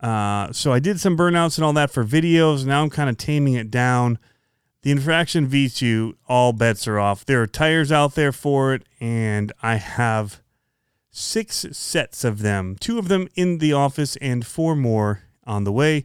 Uh, 0.00 0.52
so 0.52 0.72
I 0.72 0.78
did 0.78 1.00
some 1.00 1.16
burnouts 1.16 1.56
and 1.58 1.64
all 1.64 1.72
that 1.72 1.90
for 1.90 2.04
videos. 2.04 2.64
Now 2.64 2.82
I'm 2.82 2.90
kind 2.90 3.10
of 3.10 3.16
taming 3.16 3.54
it 3.54 3.70
down. 3.70 4.18
The 4.82 4.92
Infraction 4.92 5.48
V2, 5.48 6.14
all 6.28 6.52
bets 6.52 6.86
are 6.86 7.00
off. 7.00 7.24
There 7.24 7.42
are 7.42 7.48
tires 7.48 7.90
out 7.90 8.14
there 8.14 8.30
for 8.30 8.74
it, 8.74 8.84
and 9.00 9.52
I 9.60 9.74
have 9.74 10.40
six 11.18 11.66
sets 11.72 12.24
of 12.24 12.40
them, 12.40 12.76
two 12.78 12.98
of 12.98 13.08
them 13.08 13.28
in 13.34 13.58
the 13.58 13.72
office 13.72 14.16
and 14.16 14.46
four 14.46 14.76
more 14.76 15.24
on 15.44 15.64
the 15.64 15.72
way. 15.72 16.04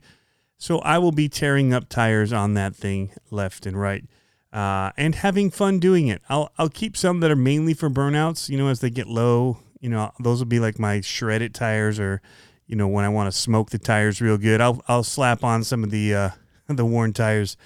So 0.57 0.79
I 0.79 0.97
will 0.97 1.11
be 1.11 1.29
tearing 1.29 1.73
up 1.73 1.89
tires 1.89 2.33
on 2.33 2.53
that 2.55 2.75
thing 2.75 3.11
left 3.29 3.65
and 3.65 3.79
right. 3.79 4.05
Uh, 4.51 4.91
and 4.97 5.15
having 5.15 5.49
fun 5.49 5.79
doing 5.79 6.07
it. 6.07 6.21
I'll 6.29 6.51
I'll 6.57 6.69
keep 6.69 6.95
some 6.95 7.19
that 7.21 7.31
are 7.31 7.35
mainly 7.35 7.73
for 7.73 7.89
burnouts. 7.89 8.49
You 8.49 8.57
know, 8.57 8.67
as 8.67 8.79
they 8.79 8.89
get 8.89 9.07
low, 9.07 9.57
you 9.79 9.89
know, 9.89 10.11
those 10.19 10.39
will 10.39 10.45
be 10.45 10.59
like 10.59 10.77
my 10.77 11.01
shredded 11.01 11.55
tires, 11.55 11.99
or 11.99 12.21
you 12.67 12.75
know, 12.75 12.87
when 12.87 13.03
I 13.03 13.09
want 13.09 13.33
to 13.33 13.37
smoke 13.37 13.71
the 13.71 13.79
tires 13.79 14.21
real 14.21 14.37
good, 14.37 14.61
I'll 14.61 14.83
I'll 14.87 15.03
slap 15.03 15.43
on 15.43 15.63
some 15.63 15.83
of 15.83 15.89
the 15.89 16.13
uh, 16.13 16.29
the 16.67 16.85
worn 16.85 17.13
tires. 17.13 17.57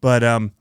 But 0.00 0.24
um, 0.24 0.52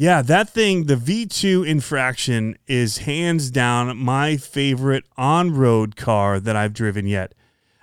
yeah, 0.00 0.22
that 0.22 0.48
thing, 0.48 0.84
the 0.84 0.94
V2 0.94 1.66
Infraction 1.66 2.56
is 2.68 2.98
hands 2.98 3.50
down 3.50 3.96
my 3.96 4.36
favorite 4.36 5.02
on-road 5.16 5.96
car 5.96 6.38
that 6.38 6.54
I've 6.54 6.72
driven 6.72 7.04
yet. 7.04 7.34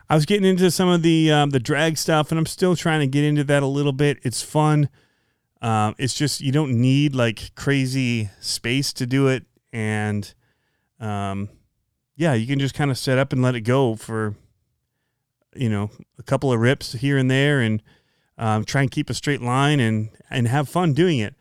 I 0.10 0.16
was 0.16 0.26
getting 0.26 0.46
into 0.50 0.72
some 0.72 0.88
of 0.88 1.02
the 1.02 1.30
um, 1.30 1.50
the 1.50 1.60
drag 1.60 1.98
stuff, 1.98 2.32
and 2.32 2.40
I'm 2.40 2.46
still 2.46 2.74
trying 2.78 3.02
to 3.02 3.08
get 3.08 3.26
into 3.26 3.44
that 3.44 3.64
a 3.64 3.68
little 3.68 3.92
bit. 3.92 4.20
It's 4.24 4.42
fun. 4.42 4.88
Um, 5.62 5.94
it's 5.98 6.14
just 6.14 6.40
you 6.40 6.54
don't 6.54 6.80
need 6.80 7.14
like 7.14 7.54
crazy 7.56 8.30
space 8.40 8.94
to 8.94 9.06
do 9.06 9.28
it, 9.28 9.44
and 9.74 10.34
um, 11.02 11.50
yeah, 12.16 12.34
you 12.34 12.48
can 12.48 12.60
just 12.60 12.76
kind 12.76 12.92
of 12.92 12.98
set 12.98 13.18
up 13.18 13.34
and 13.34 13.42
let 13.42 13.56
it 13.56 13.62
go 13.62 13.98
for 13.98 14.36
you 15.54 15.68
know 15.68 15.92
a 16.18 16.24
couple 16.24 16.54
of 16.54 16.62
rips 16.62 16.94
here 16.94 17.18
and 17.18 17.30
there, 17.30 17.60
and 17.60 17.84
um, 18.38 18.64
try 18.64 18.84
and 18.84 18.92
keep 18.92 19.10
a 19.10 19.14
straight 19.14 19.42
line 19.42 19.82
and 19.82 20.12
and 20.30 20.48
have 20.48 20.70
fun 20.70 20.94
doing 20.94 21.20
it. 21.20 21.36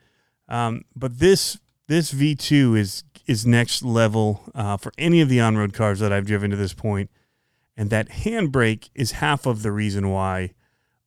Um, 0.48 0.84
but 0.94 1.18
this 1.18 1.58
this 1.86 2.12
V2 2.12 2.78
is 2.78 3.04
is 3.26 3.46
next 3.46 3.82
level 3.82 4.42
uh, 4.54 4.76
for 4.76 4.92
any 4.98 5.20
of 5.20 5.28
the 5.28 5.40
on 5.40 5.56
road 5.56 5.72
cars 5.72 6.00
that 6.00 6.12
I've 6.12 6.26
driven 6.26 6.50
to 6.50 6.56
this 6.56 6.74
point, 6.74 7.10
and 7.76 7.90
that 7.90 8.08
handbrake 8.08 8.90
is 8.94 9.12
half 9.12 9.46
of 9.46 9.62
the 9.62 9.72
reason 9.72 10.10
why. 10.10 10.52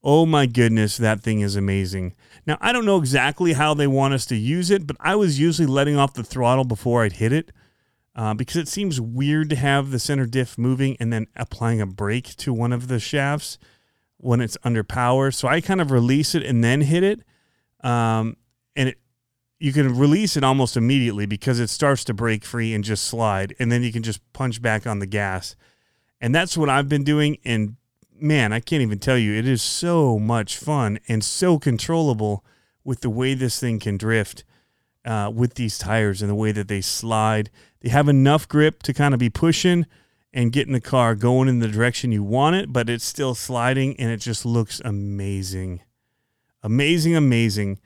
Oh 0.03 0.25
my 0.25 0.46
goodness, 0.46 0.98
that 0.98 1.22
thing 1.22 1.41
is 1.41 1.56
amazing. 1.56 2.13
Now 2.46 2.58
I 2.62 2.72
don't 2.72 2.86
know 2.86 2.98
exactly 2.98 3.53
how 3.53 3.74
they 3.74 3.88
want 3.88 4.13
us 4.13 4.25
to 4.27 4.36
use 4.36 4.72
it, 4.72 4.88
but 4.88 4.98
I 5.00 5.15
was 5.15 5.39
usually 5.39 5.67
letting 5.67 5.98
off 5.98 6.13
the 6.13 6.24
throttle 6.24 6.65
before 6.65 7.03
I'd 7.03 7.13
hit 7.13 7.34
it. 7.34 7.51
Uh, 8.15 8.34
because 8.34 8.56
it 8.56 8.67
seems 8.67 9.00
weird 9.00 9.48
to 9.48 9.56
have 9.56 9.91
the 9.91 10.00
center 10.00 10.25
diff 10.25 10.58
moving 10.58 10.98
and 11.00 11.13
then 11.13 11.27
applying 11.36 11.79
a 11.79 11.86
brake 11.86 12.36
to 12.36 12.51
one 12.51 12.74
of 12.74 12.88
the 12.88 12.98
shafts 12.98 13.60
when 14.17 14.41
it's 14.41 14.58
under 14.63 14.84
power. 14.84 15.29
So 15.29 15.48
I 15.48 15.62
kind 15.62 15.79
of 15.79 15.91
release 15.91 16.34
it 16.34 16.41
and 16.44 16.63
then 16.63 16.82
hit 16.82 17.03
it. 17.03 17.22
Um, 17.84 18.36
and 18.75 18.89
it, 18.89 18.98
you 19.59 19.73
can 19.73 19.97
release 19.97 20.37
it 20.37 20.43
almost 20.43 20.77
immediately 20.77 21.25
because 21.25 21.59
it 21.59 21.69
starts 21.69 22.03
to 22.05 22.13
break 22.13 22.45
free 22.45 22.73
and 22.73 22.83
just 22.83 23.03
slide, 23.03 23.55
and 23.59 23.71
then 23.71 23.83
you 23.83 23.91
can 23.91 24.03
just 24.03 24.21
punch 24.33 24.61
back 24.61 24.85
on 24.85 24.99
the 24.99 25.05
gas. 25.05 25.55
And 26.21 26.33
that's 26.33 26.57
what 26.57 26.69
I've 26.69 26.89
been 26.89 27.03
doing. 27.03 27.37
And 27.43 27.75
man, 28.19 28.53
I 28.53 28.59
can't 28.59 28.81
even 28.81 28.99
tell 28.99 29.17
you. 29.17 29.33
It 29.33 29.47
is 29.47 29.61
so 29.61 30.19
much 30.19 30.57
fun 30.57 30.99
and 31.07 31.23
so 31.23 31.59
controllable 31.59 32.43
with 32.83 33.01
the 33.01 33.09
way 33.09 33.33
this 33.33 33.59
thing 33.59 33.79
can 33.79 33.97
drift 33.97 34.43
uh, 35.05 35.31
with 35.33 35.55
these 35.55 35.77
tires 35.77 36.21
and 36.21 36.29
the 36.29 36.35
way 36.35 36.51
that 36.51 36.67
they 36.67 36.81
slide. 36.81 37.49
They 37.81 37.89
have 37.89 38.09
enough 38.09 38.47
grip 38.47 38.83
to 38.83 38.93
kind 38.93 39.13
of 39.13 39.19
be 39.19 39.29
pushing 39.29 39.85
and 40.33 40.51
getting 40.51 40.73
the 40.73 40.81
car 40.81 41.15
going 41.15 41.47
in 41.47 41.59
the 41.59 41.67
direction 41.67 42.11
you 42.11 42.23
want 42.23 42.55
it, 42.55 42.73
but 42.73 42.89
it's 42.89 43.05
still 43.05 43.33
sliding 43.33 43.99
and 43.99 44.11
it 44.11 44.17
just 44.17 44.45
looks 44.45 44.81
amazing. 44.83 45.81
Amazing, 46.63 47.15
amazing. 47.15 47.79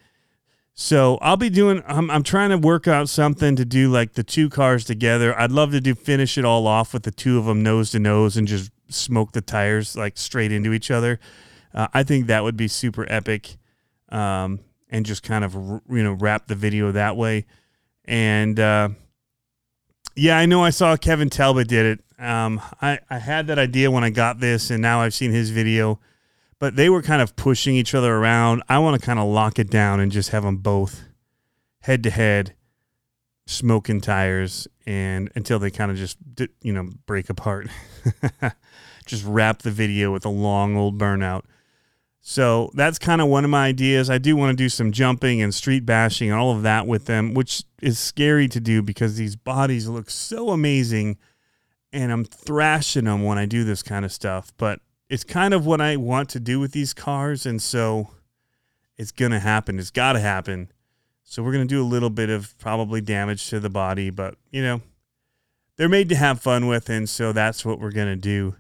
So 0.74 1.18
I'll 1.22 1.38
be 1.38 1.50
doing. 1.50 1.84
I'm, 1.86 2.10
I'm 2.10 2.24
trying 2.24 2.50
to 2.50 2.58
work 2.58 2.88
out 2.88 3.10
something 3.10 3.56
to 3.56 3.66
do 3.66 3.92
like 3.92 4.14
the 4.14 4.24
two 4.24 4.50
cars 4.50 4.86
together. 4.86 5.38
I'd 5.38 5.52
love 5.52 5.72
to 5.72 5.82
do 5.82 5.94
finish 5.96 6.38
it 6.38 6.46
all 6.46 6.66
off 6.66 6.94
with 6.94 7.04
the 7.04 7.12
two 7.12 7.38
of 7.38 7.46
them 7.46 7.62
nose 7.62 7.92
to 7.92 8.00
nose 8.00 8.38
and 8.38 8.48
just 8.48 8.72
smoke 8.90 9.34
the 9.34 9.42
tires 9.42 9.96
like 9.96 10.18
straight 10.18 10.52
into 10.52 10.74
each 10.74 10.90
other. 10.90 11.20
Uh, 11.74 11.88
I 11.94 12.04
think 12.04 12.28
that 12.28 12.44
would 12.44 12.58
be 12.58 12.68
super 12.68 13.06
epic, 13.10 13.58
um, 14.10 14.60
and 14.90 15.06
just 15.06 15.24
kind 15.24 15.44
of 15.44 15.54
you 15.54 16.04
know 16.04 16.14
wrap 16.14 16.48
the 16.48 16.56
video 16.56 16.92
that 16.94 17.18
way. 17.18 17.46
And 18.06 18.60
uh, 18.60 18.90
yeah, 20.16 20.38
I 20.38 20.46
know 20.46 20.64
I 20.64 20.70
saw 20.70 20.96
Kevin 20.96 21.30
Talbot 21.30 21.68
did 21.68 21.86
it. 21.86 22.24
Um, 22.24 22.62
I 22.82 23.00
I 23.10 23.18
had 23.18 23.48
that 23.48 23.60
idea 23.60 23.92
when 23.92 24.04
I 24.04 24.10
got 24.10 24.40
this, 24.40 24.70
and 24.70 24.82
now 24.82 25.02
I've 25.02 25.14
seen 25.14 25.32
his 25.32 25.50
video 25.50 26.00
but 26.62 26.76
they 26.76 26.92
were 26.92 27.02
kind 27.02 27.24
of 27.24 27.36
pushing 27.36 27.74
each 27.74 27.96
other 27.96 28.16
around. 28.16 28.62
I 28.70 28.78
want 28.78 28.98
to 28.98 29.04
kind 29.04 29.18
of 29.18 29.28
lock 29.28 29.58
it 29.58 29.72
down 29.72 30.00
and 30.00 30.12
just 30.12 30.30
have 30.30 30.44
them 30.44 30.58
both 30.58 31.06
head 31.80 32.04
to 32.04 32.12
head, 32.12 32.54
smoking 33.48 34.00
tires, 34.00 34.68
and 34.86 35.32
until 35.34 35.58
they 35.58 35.72
kind 35.72 35.90
of 35.90 35.98
just 35.98 36.18
you 36.62 36.72
know 36.72 36.92
break 37.08 37.32
apart. 37.32 37.68
just 39.08 39.26
wrap 39.26 39.64
the 39.64 39.72
video 39.72 40.14
with 40.14 40.24
a 40.24 40.30
long 40.30 40.78
old 40.78 41.00
burnout. 41.00 41.42
So 42.22 42.70
that's 42.76 43.00
kind 43.00 43.22
of 43.22 43.28
one 43.28 43.44
of 43.44 43.50
my 43.50 43.66
ideas. 43.66 44.12
I 44.12 44.20
do 44.20 44.36
want 44.36 44.56
to 44.56 44.64
do 44.64 44.70
some 44.70 44.92
jumping 44.92 45.42
and 45.42 45.56
street 45.56 45.84
bashing 45.84 46.30
and 46.30 46.40
all 46.40 46.52
of 46.52 46.62
that 46.62 46.86
with 46.86 47.08
them, 47.08 47.34
which 47.34 47.64
is 47.82 47.98
scary 47.98 48.48
to 48.50 48.60
do 48.60 48.84
because 48.84 49.16
these 49.16 49.36
bodies 49.36 49.88
look 49.88 50.12
so 50.12 50.50
amazing 50.52 51.18
and 51.92 52.12
I'm 52.12 52.24
thrashing 52.24 53.06
them 53.06 53.24
when 53.24 53.40
I 53.40 53.48
do 53.48 53.64
this 53.64 53.82
kind 53.82 54.06
of 54.06 54.12
stuff. 54.12 54.54
But 54.58 54.80
it's 55.12 55.26
kind 55.26 55.54
of 55.54 55.66
what 55.66 55.82
I 55.82 55.98
want 55.98 56.30
to 56.30 56.40
do 56.40 56.58
with 56.62 56.72
these 56.72 56.94
cars, 56.94 57.46
and 57.46 57.62
so 57.62 58.12
it's 58.98 59.12
gonna 59.12 59.42
happen. 59.42 59.78
It's 59.78 59.92
got 59.92 60.14
to 60.14 60.22
happen. 60.22 60.72
So 61.26 61.44
we're 61.44 61.52
gonna 61.52 61.66
do 61.66 61.82
a 61.82 61.84
little 61.84 62.10
bit 62.10 62.30
of 62.30 62.58
probably 62.60 63.02
damage 63.02 63.50
to 63.50 63.60
the 63.60 63.70
body, 63.70 64.10
but 64.10 64.36
you 64.52 64.64
know, 64.64 64.82
they're 65.76 65.90
made 65.90 66.08
to 66.10 66.16
have 66.16 66.40
fun 66.40 66.68
with, 66.68 66.90
and 66.90 67.10
so 67.10 67.34
that's 67.34 67.66
what 67.66 67.78
we're 67.78 67.92
gonna 67.92 68.16
do. 68.16 68.56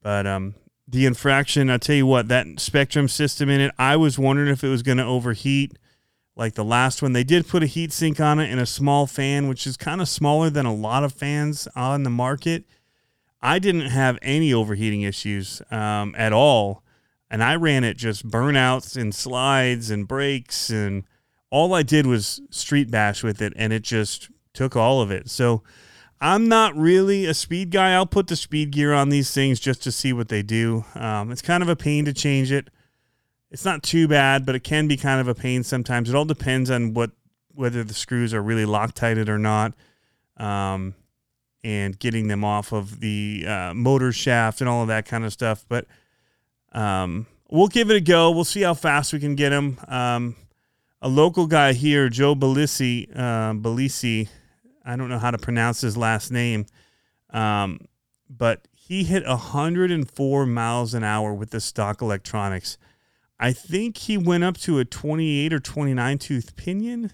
But 0.00 0.24
um, 0.24 0.54
the 0.86 1.04
infraction, 1.04 1.68
I'll 1.68 1.80
tell 1.80 1.96
you 1.96 2.06
what, 2.06 2.28
that 2.28 2.46
Spektrum 2.58 3.10
system 3.10 3.50
in 3.50 3.60
it, 3.60 3.74
I 3.76 3.96
was 3.96 4.20
wondering 4.20 4.50
if 4.50 4.62
it 4.62 4.68
was 4.68 4.84
gonna 4.84 5.04
overheat 5.04 5.76
like 6.36 6.54
the 6.54 6.64
last 6.64 7.02
one. 7.02 7.12
They 7.12 7.24
did 7.24 7.48
put 7.48 7.64
a 7.64 7.66
heat 7.66 7.92
sink 7.92 8.20
on 8.20 8.38
it 8.38 8.48
and 8.52 8.60
a 8.60 8.66
small 8.66 9.08
fan, 9.08 9.48
which 9.48 9.66
is 9.66 9.76
kind 9.76 10.00
of 10.00 10.08
smaller 10.08 10.48
than 10.48 10.64
a 10.64 10.72
lot 10.72 11.02
of 11.02 11.12
fans 11.12 11.66
on 11.74 12.04
the 12.04 12.10
market 12.10 12.66
I 13.42 13.58
didn't 13.58 13.88
have 13.88 14.18
any 14.22 14.52
overheating 14.52 15.02
issues 15.02 15.60
um, 15.70 16.14
at 16.16 16.32
all. 16.32 16.82
And 17.30 17.42
I 17.42 17.56
ran 17.56 17.82
it 17.82 17.96
just 17.96 18.28
burnouts 18.28 18.96
and 18.96 19.14
slides 19.14 19.90
and 19.90 20.06
brakes. 20.06 20.70
And 20.70 21.04
all 21.50 21.74
I 21.74 21.82
did 21.82 22.06
was 22.06 22.40
street 22.50 22.90
bash 22.90 23.22
with 23.22 23.40
it. 23.40 23.52
And 23.56 23.72
it 23.72 23.82
just 23.82 24.30
took 24.52 24.76
all 24.76 25.00
of 25.00 25.10
it. 25.10 25.30
So 25.30 25.62
I'm 26.20 26.48
not 26.48 26.76
really 26.76 27.26
a 27.26 27.34
speed 27.34 27.70
guy. 27.70 27.94
I'll 27.94 28.06
put 28.06 28.28
the 28.28 28.36
speed 28.36 28.70
gear 28.70 28.92
on 28.92 29.08
these 29.08 29.32
things 29.32 29.58
just 29.58 29.82
to 29.82 29.90
see 29.92 30.12
what 30.12 30.28
they 30.28 30.42
do. 30.42 30.84
Um, 30.94 31.32
it's 31.32 31.42
kind 31.42 31.62
of 31.62 31.68
a 31.68 31.74
pain 31.74 32.04
to 32.04 32.12
change 32.12 32.52
it. 32.52 32.70
It's 33.50 33.64
not 33.64 33.82
too 33.82 34.06
bad, 34.06 34.46
but 34.46 34.54
it 34.54 34.60
can 34.60 34.86
be 34.86 34.96
kind 34.96 35.20
of 35.20 35.26
a 35.26 35.34
pain 35.34 35.64
sometimes. 35.64 36.08
It 36.08 36.14
all 36.14 36.24
depends 36.24 36.70
on 36.70 36.94
what 36.94 37.10
whether 37.54 37.84
the 37.84 37.92
screws 37.92 38.32
are 38.32 38.42
really 38.42 38.64
loctited 38.64 39.28
or 39.28 39.38
not. 39.38 39.74
Um, 40.38 40.94
and 41.64 41.98
getting 41.98 42.28
them 42.28 42.44
off 42.44 42.72
of 42.72 43.00
the 43.00 43.44
uh, 43.46 43.72
motor 43.74 44.12
shaft 44.12 44.60
and 44.60 44.68
all 44.68 44.82
of 44.82 44.88
that 44.88 45.06
kind 45.06 45.24
of 45.24 45.32
stuff. 45.32 45.64
But 45.68 45.86
um, 46.72 47.26
we'll 47.48 47.68
give 47.68 47.90
it 47.90 47.96
a 47.96 48.00
go. 48.00 48.30
We'll 48.30 48.44
see 48.44 48.62
how 48.62 48.74
fast 48.74 49.12
we 49.12 49.20
can 49.20 49.34
get 49.36 49.50
them. 49.50 49.78
Um, 49.86 50.36
a 51.00 51.08
local 51.08 51.46
guy 51.46 51.72
here, 51.72 52.08
Joe 52.08 52.34
Belisi, 52.34 53.10
uh, 53.14 53.52
Belisi, 53.54 54.28
I 54.84 54.96
don't 54.96 55.08
know 55.08 55.18
how 55.18 55.30
to 55.30 55.38
pronounce 55.38 55.80
his 55.80 55.96
last 55.96 56.30
name, 56.30 56.66
um, 57.30 57.86
but 58.28 58.66
he 58.72 59.04
hit 59.04 59.26
104 59.26 60.46
miles 60.46 60.94
an 60.94 61.04
hour 61.04 61.34
with 61.34 61.50
the 61.50 61.60
stock 61.60 62.02
electronics. 62.02 62.78
I 63.38 63.52
think 63.52 63.96
he 63.98 64.16
went 64.16 64.44
up 64.44 64.56
to 64.58 64.78
a 64.78 64.84
28 64.84 65.52
or 65.52 65.58
29 65.58 66.18
tooth 66.18 66.56
pinion. 66.56 67.12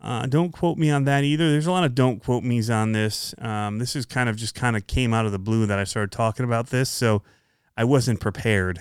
Uh, 0.00 0.26
don't 0.26 0.52
quote 0.52 0.78
me 0.78 0.90
on 0.90 1.04
that 1.04 1.24
either. 1.24 1.50
There's 1.50 1.66
a 1.66 1.72
lot 1.72 1.84
of 1.84 1.94
don't 1.94 2.22
quote 2.22 2.44
me's 2.44 2.70
on 2.70 2.92
this. 2.92 3.34
Um, 3.38 3.78
this 3.78 3.96
is 3.96 4.06
kind 4.06 4.28
of 4.28 4.36
just 4.36 4.54
kind 4.54 4.76
of 4.76 4.86
came 4.86 5.12
out 5.12 5.26
of 5.26 5.32
the 5.32 5.38
blue 5.38 5.66
that 5.66 5.78
I 5.78 5.84
started 5.84 6.12
talking 6.12 6.44
about 6.44 6.68
this, 6.68 6.88
so 6.88 7.22
I 7.76 7.84
wasn't 7.84 8.20
prepared 8.20 8.80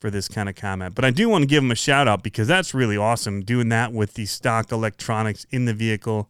for 0.00 0.10
this 0.10 0.28
kind 0.28 0.48
of 0.48 0.56
comment. 0.56 0.94
But 0.94 1.04
I 1.04 1.10
do 1.10 1.28
want 1.28 1.42
to 1.42 1.46
give 1.46 1.62
him 1.62 1.70
a 1.70 1.76
shout 1.76 2.08
out 2.08 2.22
because 2.22 2.48
that's 2.48 2.74
really 2.74 2.96
awesome 2.96 3.42
doing 3.42 3.68
that 3.68 3.92
with 3.92 4.14
the 4.14 4.26
stock 4.26 4.72
electronics 4.72 5.46
in 5.50 5.66
the 5.66 5.74
vehicle, 5.74 6.28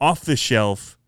off 0.00 0.22
the 0.22 0.36
shelf, 0.36 0.98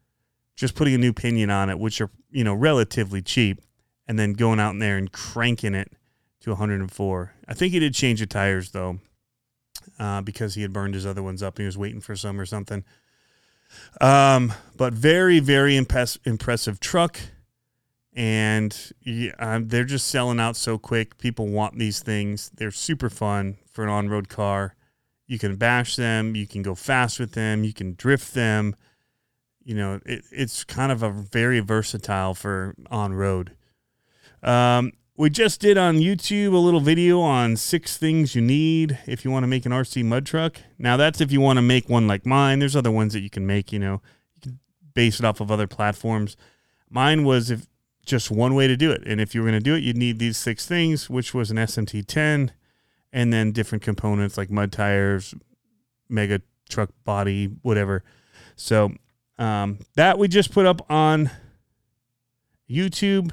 just 0.55 0.75
putting 0.75 0.95
a 0.95 0.99
new 0.99 1.13
pinion 1.13 1.51
on 1.51 1.71
it, 1.71 1.79
which 1.79 2.01
are 2.01 2.11
you 2.31 2.45
know 2.45 2.55
relatively 2.55 3.21
cheap, 3.21 3.61
and 4.07 4.17
then 4.17 4.33
going 4.33 4.61
out 4.61 4.71
in 4.71 4.79
there 4.79 4.97
and 4.97 5.11
cranking 5.11 5.75
it 5.75 5.93
to 6.41 6.51
104. 6.51 7.33
I 7.49 7.55
think 7.55 7.73
he 7.73 7.81
did 7.81 7.95
change 7.95 8.21
the 8.21 8.27
tires 8.27 8.71
though 8.71 9.01
uh, 9.99 10.21
because 10.21 10.55
he 10.55 10.63
had 10.63 10.73
burned 10.73 10.95
his 10.95 11.07
other 11.07 11.23
ones 11.23 11.43
up 11.43 11.57
and 11.57 11.65
he 11.65 11.67
was 11.67 11.79
waiting 11.79 12.01
for 12.01 12.17
some 12.17 12.41
or 12.41 12.47
something. 12.47 12.85
Um, 14.01 14.53
but 14.77 14.93
very, 14.93 15.41
very 15.41 15.77
impress- 15.77 16.19
impressive 16.25 16.81
truck. 16.81 17.19
And 18.15 18.77
yeah, 19.03 19.33
um, 19.39 19.69
they're 19.69 19.85
just 19.85 20.09
selling 20.09 20.41
out 20.41 20.57
so 20.57 20.79
quick. 20.79 21.19
People 21.19 21.49
want 21.49 21.79
these 21.79 22.01
things. 22.01 22.51
They're 22.55 22.71
super 22.71 23.11
fun 23.11 23.59
for 23.71 23.85
an 23.85 23.91
on 23.91 24.09
road 24.09 24.29
car. 24.29 24.75
You 25.27 25.39
can 25.39 25.57
bash 25.57 25.97
them, 25.97 26.35
you 26.35 26.47
can 26.47 26.63
go 26.63 26.75
fast 26.75 27.21
with 27.21 27.33
them, 27.33 27.63
you 27.63 27.75
can 27.75 27.95
drift 27.95 28.33
them. 28.33 28.75
You 29.63 29.75
know, 29.75 30.01
it, 30.07 30.25
it's 30.33 30.65
kind 30.65 30.91
of 30.91 31.03
a 31.03 31.11
very 31.11 31.61
versatile 31.61 32.35
for 32.35 32.75
on 32.91 33.13
road. 33.13 33.53
Um, 34.43 34.93
we 35.19 35.29
just 35.29 35.61
did 35.61 35.77
on 35.77 35.97
YouTube 35.97 36.55
a 36.55 36.59
little 36.59 36.79
video 36.79 37.21
on 37.21 37.57
six 37.57 37.97
things 37.97 38.37
you 38.37 38.41
need 38.41 39.01
if 39.05 39.25
you 39.25 39.33
want 39.33 39.43
to 39.43 39.49
make 39.49 39.67
an 39.67 39.73
RC 39.73 40.05
mud 40.05 40.25
truck. 40.25 40.59
Now, 40.79 40.97
that's 40.97 41.21
if 41.21 41.33
you 41.33 41.41
want 41.41 41.57
to 41.57 41.63
make 41.63 41.89
one 41.89 42.07
like 42.07 42.25
mine. 42.25 42.61
There's 42.61 42.77
other 42.77 42.93
ones 42.93 43.15
that 43.15 43.21
you 43.21 43.29
can 43.29 43.45
make, 43.45 43.73
you 43.73 43.81
know, 43.81 44.01
you 44.37 44.41
can 44.43 44.59
base 44.95 45.19
it 45.19 45.25
off 45.25 45.41
of 45.41 45.51
other 45.51 45.67
platforms. 45.67 46.37
Mine 46.89 47.25
was 47.25 47.51
if 47.51 47.67
just 48.07 48.31
one 48.31 48.55
way 48.55 48.69
to 48.69 48.77
do 48.77 48.93
it. 48.93 49.03
And 49.07 49.21
if 49.21 49.35
you 49.35 49.43
were 49.43 49.49
going 49.49 49.61
to 49.61 49.65
do 49.65 49.75
it, 49.75 49.83
you'd 49.83 49.97
need 49.97 50.21
these 50.21 50.37
six 50.37 50.67
things, 50.67 51.11
which 51.11 51.35
was 51.35 51.51
an 51.51 51.57
SMT 51.57 52.07
10 52.07 52.53
and 53.13 53.33
then 53.33 53.51
different 53.51 53.83
components 53.83 54.39
like 54.39 54.51
mud 54.51 54.71
tires, 54.71 55.35
mega 56.09 56.41
truck 56.71 56.91
body, 57.05 57.47
whatever. 57.63 58.05
So, 58.55 58.93
um, 59.37 59.81
that 59.97 60.17
we 60.17 60.29
just 60.29 60.53
put 60.53 60.65
up 60.65 60.89
on 60.89 61.33
YouTube. 62.71 63.33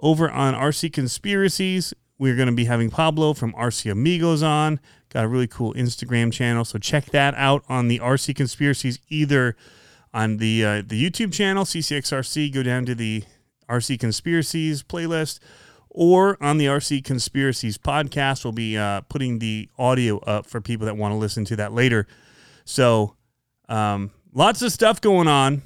Over 0.00 0.30
on 0.30 0.54
RC 0.54 0.92
Conspiracies, 0.92 1.94
we're 2.18 2.36
going 2.36 2.48
to 2.48 2.54
be 2.54 2.66
having 2.66 2.90
Pablo 2.90 3.34
from 3.34 3.52
RC 3.54 3.90
Amigos 3.90 4.42
on. 4.42 4.80
Got 5.08 5.24
a 5.24 5.28
really 5.28 5.46
cool 5.46 5.72
Instagram 5.74 6.32
channel, 6.32 6.64
so 6.64 6.78
check 6.78 7.06
that 7.06 7.34
out 7.36 7.64
on 7.68 7.88
the 7.88 8.00
RC 8.00 8.34
Conspiracies 8.34 8.98
either 9.08 9.56
on 10.12 10.38
the 10.38 10.64
uh, 10.64 10.82
the 10.86 11.10
YouTube 11.10 11.32
channel 11.32 11.64
CCXRC. 11.64 12.52
Go 12.52 12.62
down 12.62 12.84
to 12.86 12.94
the 12.94 13.24
RC 13.68 13.98
Conspiracies 13.98 14.82
playlist, 14.82 15.38
or 15.90 16.36
on 16.42 16.58
the 16.58 16.66
RC 16.66 17.04
Conspiracies 17.04 17.78
podcast. 17.78 18.44
We'll 18.44 18.52
be 18.52 18.76
uh, 18.76 19.02
putting 19.02 19.38
the 19.38 19.68
audio 19.78 20.18
up 20.18 20.46
for 20.46 20.60
people 20.60 20.86
that 20.86 20.96
want 20.96 21.12
to 21.12 21.16
listen 21.16 21.44
to 21.46 21.56
that 21.56 21.72
later. 21.72 22.06
So, 22.64 23.16
um, 23.68 24.10
lots 24.32 24.62
of 24.62 24.72
stuff 24.72 25.00
going 25.00 25.28
on. 25.28 25.62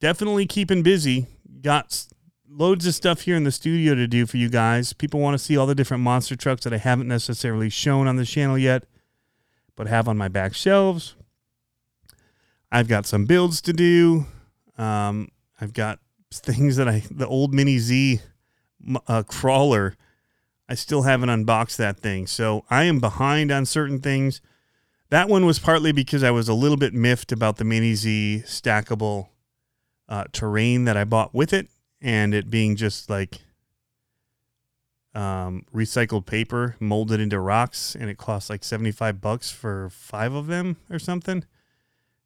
Definitely 0.00 0.46
keeping 0.46 0.82
busy. 0.82 1.26
Got 1.62 2.06
loads 2.48 2.86
of 2.86 2.94
stuff 2.94 3.22
here 3.22 3.36
in 3.36 3.44
the 3.44 3.52
studio 3.52 3.94
to 3.94 4.06
do 4.06 4.26
for 4.26 4.36
you 4.36 4.48
guys. 4.48 4.92
People 4.92 5.20
want 5.20 5.34
to 5.34 5.38
see 5.38 5.56
all 5.56 5.66
the 5.66 5.74
different 5.74 6.02
monster 6.02 6.36
trucks 6.36 6.64
that 6.64 6.72
I 6.72 6.78
haven't 6.78 7.08
necessarily 7.08 7.68
shown 7.68 8.06
on 8.06 8.16
the 8.16 8.24
channel 8.24 8.58
yet, 8.58 8.84
but 9.74 9.86
have 9.86 10.08
on 10.08 10.16
my 10.16 10.28
back 10.28 10.54
shelves. 10.54 11.14
I've 12.70 12.88
got 12.88 13.06
some 13.06 13.26
builds 13.26 13.60
to 13.62 13.72
do. 13.72 14.26
Um, 14.78 15.28
I've 15.60 15.72
got 15.72 15.98
things 16.32 16.76
that 16.76 16.88
I, 16.88 17.02
the 17.10 17.26
old 17.26 17.54
Mini 17.54 17.78
Z 17.78 18.20
uh, 19.06 19.22
crawler, 19.26 19.96
I 20.68 20.74
still 20.74 21.02
haven't 21.02 21.30
unboxed 21.30 21.78
that 21.78 21.98
thing. 21.98 22.26
So 22.26 22.64
I 22.70 22.84
am 22.84 23.00
behind 23.00 23.50
on 23.50 23.66
certain 23.66 24.00
things. 24.00 24.40
That 25.10 25.28
one 25.28 25.46
was 25.46 25.60
partly 25.60 25.92
because 25.92 26.24
I 26.24 26.32
was 26.32 26.48
a 26.48 26.54
little 26.54 26.76
bit 26.76 26.92
miffed 26.92 27.30
about 27.30 27.58
the 27.58 27.64
Mini 27.64 27.94
Z 27.94 28.42
stackable 28.44 29.28
uh, 30.08 30.24
terrain 30.32 30.84
that 30.84 30.96
I 30.96 31.04
bought 31.04 31.34
with 31.34 31.52
it 31.52 31.68
and 32.00 32.34
it 32.34 32.50
being 32.50 32.76
just 32.76 33.08
like 33.10 33.40
um, 35.14 35.64
recycled 35.74 36.26
paper 36.26 36.76
molded 36.78 37.20
into 37.20 37.40
rocks, 37.40 37.96
and 37.98 38.10
it 38.10 38.18
cost 38.18 38.50
like 38.50 38.62
seventy 38.62 38.92
five 38.92 39.20
bucks 39.20 39.50
for 39.50 39.88
five 39.90 40.34
of 40.34 40.46
them 40.46 40.76
or 40.90 40.98
something. 40.98 41.44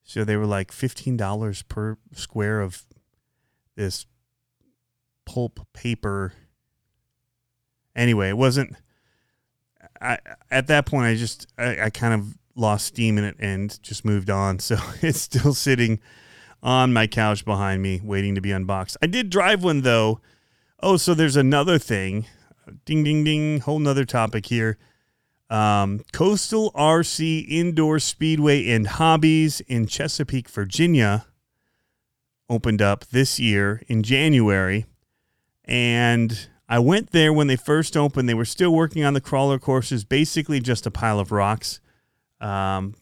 So 0.02 0.24
they 0.24 0.36
were 0.36 0.46
like 0.46 0.72
fifteen 0.72 1.16
dollars 1.16 1.62
per 1.62 1.98
square 2.12 2.60
of 2.60 2.84
this 3.76 4.06
pulp 5.24 5.60
paper. 5.72 6.32
Anyway, 7.94 8.28
it 8.28 8.36
wasn't. 8.36 8.74
I 10.00 10.18
at 10.50 10.66
that 10.66 10.86
point 10.86 11.06
I 11.06 11.14
just 11.14 11.46
I, 11.56 11.82
I 11.82 11.90
kind 11.90 12.14
of 12.14 12.36
lost 12.56 12.86
steam 12.86 13.18
in 13.18 13.24
it 13.24 13.36
and 13.38 13.80
just 13.82 14.04
moved 14.04 14.30
on. 14.30 14.58
So 14.60 14.76
it's 15.00 15.20
still 15.20 15.54
sitting 15.54 16.00
on 16.62 16.92
my 16.92 17.06
couch 17.06 17.44
behind 17.44 17.82
me, 17.82 18.00
waiting 18.02 18.34
to 18.34 18.40
be 18.40 18.52
unboxed. 18.52 18.96
I 19.02 19.06
did 19.06 19.30
drive 19.30 19.62
one 19.64 19.82
though. 19.82 20.20
Oh, 20.82 20.96
so 20.96 21.14
there's 21.14 21.36
another 21.36 21.78
thing. 21.78 22.26
Ding 22.84 23.04
ding 23.04 23.24
ding. 23.24 23.60
Whole 23.60 23.78
nother 23.78 24.04
topic 24.04 24.46
here. 24.46 24.78
Um, 25.48 26.02
Coastal 26.12 26.70
RC 26.72 27.44
Indoor 27.48 27.98
Speedway 27.98 28.70
and 28.70 28.86
Hobbies 28.86 29.60
in 29.62 29.86
Chesapeake, 29.86 30.48
Virginia 30.48 31.26
opened 32.48 32.80
up 32.80 33.06
this 33.06 33.40
year 33.40 33.82
in 33.88 34.02
January. 34.02 34.86
And 35.64 36.48
I 36.68 36.78
went 36.78 37.10
there 37.10 37.32
when 37.32 37.48
they 37.48 37.56
first 37.56 37.96
opened. 37.96 38.28
They 38.28 38.34
were 38.34 38.44
still 38.44 38.72
working 38.72 39.04
on 39.04 39.14
the 39.14 39.20
crawler 39.20 39.58
courses, 39.58 40.04
basically 40.04 40.60
just 40.60 40.86
a 40.86 40.90
pile 40.90 41.18
of 41.18 41.32
rocks. 41.32 41.80
Um, 42.40 42.94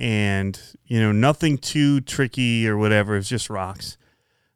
and, 0.00 0.58
you 0.86 0.98
know, 0.98 1.12
nothing 1.12 1.58
too 1.58 2.00
tricky 2.00 2.66
or 2.66 2.78
whatever. 2.78 3.16
It's 3.16 3.28
just 3.28 3.50
rocks. 3.50 3.98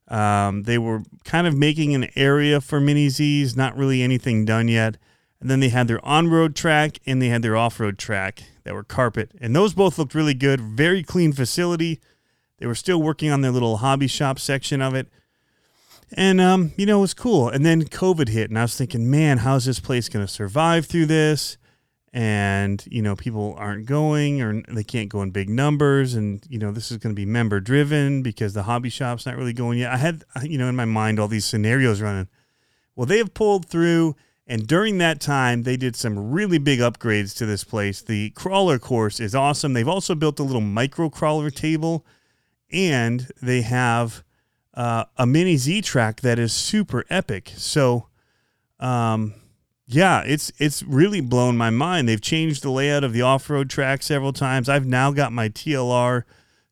Um, 0.08 0.62
they 0.62 0.78
were 0.78 1.02
kind 1.24 1.46
of 1.46 1.54
making 1.54 1.94
an 1.94 2.08
area 2.16 2.62
for 2.62 2.80
mini 2.80 3.10
Z's, 3.10 3.54
not 3.54 3.76
really 3.76 4.02
anything 4.02 4.46
done 4.46 4.68
yet. 4.68 4.96
And 5.40 5.50
then 5.50 5.60
they 5.60 5.68
had 5.68 5.86
their 5.86 6.04
on 6.04 6.28
road 6.28 6.56
track 6.56 6.98
and 7.04 7.20
they 7.20 7.28
had 7.28 7.42
their 7.42 7.56
off 7.56 7.78
road 7.78 7.98
track 7.98 8.44
that 8.64 8.72
were 8.72 8.84
carpet. 8.84 9.32
And 9.38 9.54
those 9.54 9.74
both 9.74 9.98
looked 9.98 10.14
really 10.14 10.32
good. 10.32 10.60
Very 10.62 11.02
clean 11.02 11.34
facility. 11.34 12.00
They 12.58 12.66
were 12.66 12.74
still 12.74 13.02
working 13.02 13.30
on 13.30 13.42
their 13.42 13.50
little 13.50 13.78
hobby 13.78 14.06
shop 14.06 14.38
section 14.38 14.80
of 14.80 14.94
it. 14.94 15.08
And, 16.12 16.40
um, 16.40 16.72
you 16.78 16.86
know, 16.86 16.98
it 16.98 17.02
was 17.02 17.14
cool. 17.14 17.50
And 17.50 17.66
then 17.66 17.82
COVID 17.84 18.28
hit, 18.28 18.48
and 18.48 18.58
I 18.58 18.62
was 18.62 18.76
thinking, 18.76 19.10
man, 19.10 19.38
how's 19.38 19.66
this 19.66 19.80
place 19.80 20.08
going 20.08 20.24
to 20.24 20.32
survive 20.32 20.86
through 20.86 21.06
this? 21.06 21.58
And, 22.16 22.86
you 22.88 23.02
know, 23.02 23.16
people 23.16 23.56
aren't 23.58 23.86
going 23.86 24.40
or 24.40 24.62
they 24.68 24.84
can't 24.84 25.08
go 25.08 25.20
in 25.22 25.32
big 25.32 25.48
numbers. 25.48 26.14
And, 26.14 26.40
you 26.48 26.60
know, 26.60 26.70
this 26.70 26.92
is 26.92 26.98
going 26.98 27.12
to 27.12 27.20
be 27.20 27.26
member 27.26 27.58
driven 27.58 28.22
because 28.22 28.54
the 28.54 28.62
hobby 28.62 28.88
shop's 28.88 29.26
not 29.26 29.36
really 29.36 29.52
going 29.52 29.80
yet. 29.80 29.92
I 29.92 29.96
had, 29.96 30.24
you 30.44 30.56
know, 30.56 30.68
in 30.68 30.76
my 30.76 30.84
mind 30.84 31.18
all 31.18 31.26
these 31.26 31.44
scenarios 31.44 32.00
running. 32.00 32.28
Well, 32.94 33.06
they 33.06 33.18
have 33.18 33.34
pulled 33.34 33.66
through. 33.66 34.14
And 34.46 34.66
during 34.66 34.98
that 34.98 35.20
time, 35.20 35.62
they 35.62 35.76
did 35.76 35.96
some 35.96 36.30
really 36.30 36.58
big 36.58 36.78
upgrades 36.78 37.34
to 37.38 37.46
this 37.46 37.64
place. 37.64 38.02
The 38.02 38.30
crawler 38.30 38.78
course 38.78 39.18
is 39.18 39.34
awesome. 39.34 39.72
They've 39.72 39.88
also 39.88 40.14
built 40.14 40.38
a 40.38 40.42
little 40.42 40.60
micro 40.60 41.08
crawler 41.08 41.50
table, 41.50 42.04
and 42.70 43.30
they 43.40 43.62
have 43.62 44.22
uh, 44.74 45.06
a 45.16 45.26
mini 45.26 45.56
Z 45.56 45.80
track 45.80 46.20
that 46.20 46.38
is 46.38 46.52
super 46.52 47.06
epic. 47.08 47.52
So, 47.56 48.08
um, 48.78 49.32
yeah, 49.86 50.22
it's 50.22 50.52
it's 50.58 50.82
really 50.82 51.20
blown 51.20 51.56
my 51.56 51.70
mind. 51.70 52.08
They've 52.08 52.20
changed 52.20 52.62
the 52.62 52.70
layout 52.70 53.04
of 53.04 53.12
the 53.12 53.22
off 53.22 53.48
road 53.50 53.70
track 53.70 54.02
several 54.02 54.32
times. 54.32 54.68
I've 54.68 54.86
now 54.86 55.10
got 55.10 55.32
my 55.32 55.48
TLR 55.48 56.24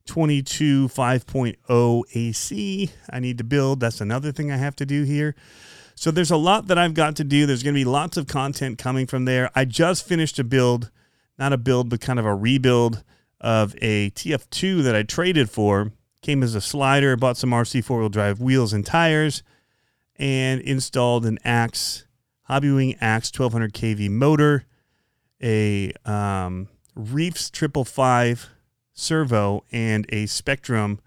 22 0.05 0.87
5.0 0.87 2.03
AC. 2.13 2.91
I 3.09 3.19
need 3.19 3.37
to 3.37 3.43
build. 3.43 3.79
That's 3.79 4.01
another 4.01 4.31
thing 4.31 4.51
I 4.51 4.57
have 4.57 4.75
to 4.77 4.85
do 4.85 5.03
here. 5.03 5.35
So 5.95 6.11
there's 6.11 6.31
a 6.31 6.37
lot 6.37 6.67
that 6.67 6.77
I've 6.77 6.95
got 6.95 7.15
to 7.17 7.23
do. 7.23 7.45
There's 7.45 7.63
going 7.63 7.75
to 7.75 7.79
be 7.79 7.85
lots 7.85 8.17
of 8.17 8.27
content 8.27 8.77
coming 8.77 9.05
from 9.05 9.25
there. 9.25 9.51
I 9.55 9.65
just 9.65 10.07
finished 10.07 10.39
a 10.39 10.43
build, 10.43 10.89
not 11.37 11.53
a 11.53 11.57
build, 11.57 11.89
but 11.89 12.01
kind 12.01 12.19
of 12.19 12.25
a 12.25 12.35
rebuild 12.35 13.03
of 13.39 13.75
a 13.81 14.09
TF2 14.11 14.83
that 14.83 14.95
I 14.95 15.03
traded 15.03 15.49
for 15.49 15.91
Came 16.23 16.41
as 16.41 16.55
a 16.55 16.61
slider, 16.61 17.17
bought 17.17 17.35
some 17.35 17.49
RC 17.49 17.83
four 17.83 17.99
wheel 17.99 18.07
drive 18.07 18.39
wheels 18.39 18.71
and 18.71 18.85
tires, 18.85 19.43
and 20.15 20.61
installed 20.61 21.25
an 21.25 21.37
Axe, 21.43 22.05
Hobbywing 22.49 22.97
Axe 23.01 23.31
1200 23.31 23.73
kV 23.73 24.09
motor, 24.09 24.65
a 25.41 25.93
um, 26.05 26.67
Reefs 26.95 27.49
Triple 27.49 27.85
Five 27.85 28.49
servo, 28.93 29.63
and 29.71 30.05
a 30.09 30.25
Spektrum 30.25 30.99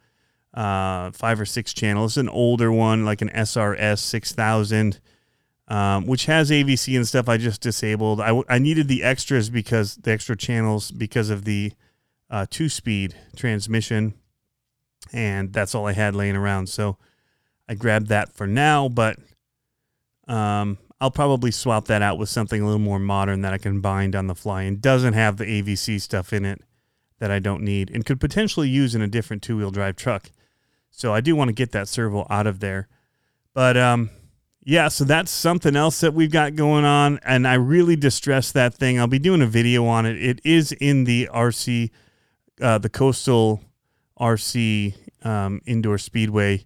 uh, 0.55 1.11
five 1.11 1.41
or 1.41 1.47
six 1.47 1.73
channel. 1.75 2.07
It's 2.07 2.17
an 2.17 2.29
older 2.29 2.73
one, 2.73 3.05
like 3.05 3.23
an 3.23 3.31
SRS 3.31 3.99
6000. 3.99 5.01
Um, 5.69 6.07
which 6.07 6.27
has 6.27 6.53
AVC 6.53 6.95
and 6.95 7.09
stuff. 7.09 7.29
I 7.29 7.39
just 7.39 7.61
disabled. 7.61 8.21
I, 8.21 8.41
I 8.49 8.61
needed 8.61 8.87
the 8.87 9.03
extras 9.03 9.51
because 9.51 9.97
the 9.97 10.13
extra 10.13 10.37
channels 10.37 10.93
because 10.93 11.29
of 11.29 11.45
the 11.45 11.73
uh, 12.31 12.47
two 12.49 12.69
speed 12.69 13.17
transmission 13.35 14.15
and 15.13 15.53
that's 15.53 15.75
all 15.75 15.87
I 15.87 15.93
had 15.93 16.15
laying 16.15 16.37
around. 16.37 16.69
So 16.69 16.97
I 17.69 17.75
grabbed 17.75 18.09
that 18.09 18.33
for 18.33 18.47
now, 18.47 18.89
but 18.89 19.19
um, 20.29 20.79
I'll 21.01 21.11
probably 21.11 21.51
swap 21.51 21.87
that 21.87 22.03
out 22.03 22.19
with 22.19 22.29
something 22.29 22.63
a 22.63 22.65
little 22.65 22.79
more 22.79 22.99
modern 22.99 23.43
that 23.43 23.53
I 23.53 23.59
can 23.59 23.81
bind 23.81 24.17
on 24.17 24.29
the 24.29 24.35
fly 24.35 24.63
and 24.63 24.81
doesn't 24.81 25.13
have 25.13 25.37
the 25.37 25.45
AVC 25.45 26.01
stuff 26.01 26.33
in 26.33 26.45
it 26.45 26.63
that 27.19 27.31
I 27.31 27.39
don't 27.39 27.63
need 27.63 27.91
and 27.91 28.05
could 28.05 28.21
potentially 28.21 28.69
use 28.69 28.95
in 28.95 29.03
a 29.03 29.07
different 29.07 29.43
two 29.43 29.59
wheel 29.59 29.71
drive 29.71 29.97
truck. 29.97 30.31
So 30.91 31.13
I 31.13 31.21
do 31.21 31.37
want 31.37 31.49
to 31.49 31.55
get 31.55 31.73
that 31.73 31.89
servo 31.89 32.27
out 32.31 32.47
of 32.47 32.61
there. 32.61 32.89
But 33.53 33.77
um, 33.77 34.11
yeah, 34.65 34.89
so 34.89 35.05
that's 35.05 35.31
something 35.31 35.77
else 35.77 36.01
that 36.01 36.15
we've 36.15 36.31
got 36.31 36.57
going 36.57 36.85
on. 36.85 37.21
And 37.25 37.47
I 37.47 37.55
really 37.55 37.97
distress 37.97 38.51
that 38.53 38.75
thing. 38.75 38.99
I'll 38.99 39.07
be 39.07 39.19
doing 39.19 39.43
a 39.43 39.47
video 39.47 39.87
on 39.87 40.07
it. 40.07 40.17
It 40.17 40.41
is 40.45 40.73
in 40.73 41.05
the 41.05 41.29
RC, 41.33 41.91
uh, 42.61 42.79
the 42.79 42.89
coastal 42.89 43.63
RC 44.19 44.95
um, 45.27 45.61
indoor 45.67 45.99
speedway 45.99 46.65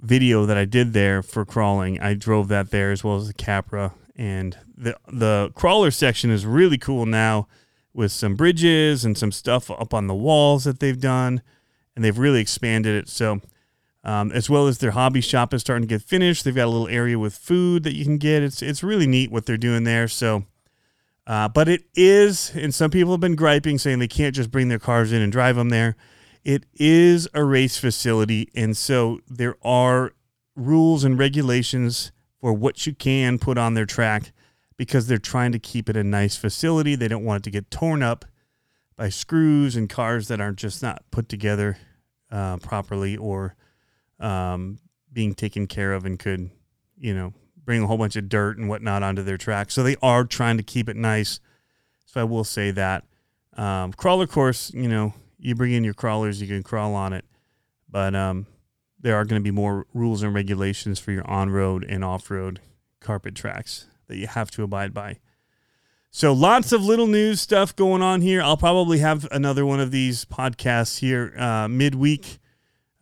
video 0.00 0.46
that 0.46 0.56
I 0.56 0.64
did 0.64 0.92
there 0.92 1.22
for 1.22 1.44
crawling. 1.44 2.00
I 2.00 2.14
drove 2.14 2.48
that 2.48 2.70
there 2.70 2.92
as 2.92 3.02
well 3.02 3.16
as 3.16 3.28
the 3.28 3.34
Capra, 3.34 3.94
and 4.16 4.56
the 4.76 4.96
the 5.08 5.50
crawler 5.54 5.90
section 5.90 6.30
is 6.30 6.46
really 6.46 6.78
cool 6.78 7.06
now 7.06 7.48
with 7.94 8.12
some 8.12 8.34
bridges 8.34 9.04
and 9.04 9.16
some 9.16 9.32
stuff 9.32 9.70
up 9.70 9.94
on 9.94 10.06
the 10.06 10.14
walls 10.14 10.64
that 10.64 10.80
they've 10.80 11.00
done, 11.00 11.42
and 11.94 12.04
they've 12.04 12.18
really 12.18 12.40
expanded 12.40 12.94
it. 12.94 13.08
So. 13.08 13.40
Um, 14.04 14.30
as 14.30 14.48
well 14.48 14.68
as 14.68 14.78
their 14.78 14.92
hobby 14.92 15.20
shop 15.20 15.52
is 15.52 15.62
starting 15.62 15.82
to 15.82 15.92
get 15.92 16.00
finished. 16.00 16.44
They've 16.44 16.54
got 16.54 16.66
a 16.66 16.70
little 16.70 16.86
area 16.86 17.18
with 17.18 17.34
food 17.34 17.82
that 17.82 17.96
you 17.96 18.04
can 18.04 18.18
get. 18.18 18.44
It's 18.44 18.62
it's 18.62 18.84
really 18.84 19.08
neat 19.08 19.32
what 19.32 19.46
they're 19.46 19.56
doing 19.56 19.82
there. 19.82 20.06
So, 20.06 20.44
uh, 21.26 21.48
but 21.48 21.68
it 21.68 21.82
is, 21.96 22.52
and 22.54 22.72
some 22.72 22.92
people 22.92 23.14
have 23.14 23.20
been 23.20 23.34
griping 23.34 23.78
saying 23.78 23.98
they 23.98 24.06
can't 24.06 24.32
just 24.32 24.52
bring 24.52 24.68
their 24.68 24.78
cars 24.78 25.10
in 25.10 25.22
and 25.22 25.32
drive 25.32 25.56
them 25.56 25.70
there. 25.70 25.96
It 26.46 26.64
is 26.74 27.28
a 27.34 27.42
race 27.42 27.76
facility, 27.76 28.52
and 28.54 28.76
so 28.76 29.18
there 29.28 29.56
are 29.64 30.12
rules 30.54 31.02
and 31.02 31.18
regulations 31.18 32.12
for 32.40 32.52
what 32.52 32.86
you 32.86 32.94
can 32.94 33.40
put 33.40 33.58
on 33.58 33.74
their 33.74 33.84
track 33.84 34.30
because 34.76 35.08
they're 35.08 35.18
trying 35.18 35.50
to 35.50 35.58
keep 35.58 35.90
it 35.90 35.96
a 35.96 36.04
nice 36.04 36.36
facility. 36.36 36.94
They 36.94 37.08
don't 37.08 37.24
want 37.24 37.40
it 37.40 37.42
to 37.46 37.50
get 37.50 37.68
torn 37.72 38.00
up 38.00 38.24
by 38.96 39.08
screws 39.08 39.74
and 39.74 39.88
cars 39.88 40.28
that 40.28 40.40
aren't 40.40 40.58
just 40.58 40.84
not 40.84 41.02
put 41.10 41.28
together 41.28 41.78
uh, 42.30 42.58
properly 42.58 43.16
or 43.16 43.56
um, 44.20 44.78
being 45.12 45.34
taken 45.34 45.66
care 45.66 45.94
of 45.94 46.04
and 46.06 46.16
could, 46.16 46.48
you 46.96 47.12
know, 47.12 47.34
bring 47.64 47.82
a 47.82 47.88
whole 47.88 47.98
bunch 47.98 48.14
of 48.14 48.28
dirt 48.28 48.56
and 48.56 48.68
whatnot 48.68 49.02
onto 49.02 49.24
their 49.24 49.36
track. 49.36 49.72
So 49.72 49.82
they 49.82 49.96
are 50.00 50.24
trying 50.24 50.58
to 50.58 50.62
keep 50.62 50.88
it 50.88 50.96
nice. 50.96 51.40
So 52.04 52.20
I 52.20 52.24
will 52.24 52.44
say 52.44 52.70
that. 52.70 53.02
Um, 53.56 53.92
crawler 53.92 54.28
course, 54.28 54.72
you 54.72 54.86
know, 54.86 55.12
you 55.38 55.54
bring 55.54 55.72
in 55.72 55.84
your 55.84 55.94
crawlers, 55.94 56.40
you 56.40 56.48
can 56.48 56.62
crawl 56.62 56.94
on 56.94 57.12
it. 57.12 57.24
But 57.88 58.14
um, 58.14 58.46
there 59.00 59.16
are 59.16 59.24
going 59.24 59.40
to 59.40 59.44
be 59.44 59.50
more 59.50 59.86
rules 59.94 60.22
and 60.22 60.34
regulations 60.34 60.98
for 60.98 61.12
your 61.12 61.26
on 61.26 61.50
road 61.50 61.84
and 61.88 62.04
off 62.04 62.30
road 62.30 62.60
carpet 63.00 63.34
tracks 63.34 63.86
that 64.08 64.16
you 64.16 64.26
have 64.26 64.50
to 64.52 64.62
abide 64.62 64.92
by. 64.92 65.18
So 66.10 66.32
lots 66.32 66.72
of 66.72 66.82
little 66.82 67.06
news 67.06 67.40
stuff 67.40 67.76
going 67.76 68.02
on 68.02 68.22
here. 68.22 68.40
I'll 68.40 68.56
probably 68.56 68.98
have 68.98 69.28
another 69.30 69.66
one 69.66 69.80
of 69.80 69.90
these 69.90 70.24
podcasts 70.24 70.98
here 70.98 71.34
uh, 71.38 71.68
midweek. 71.68 72.38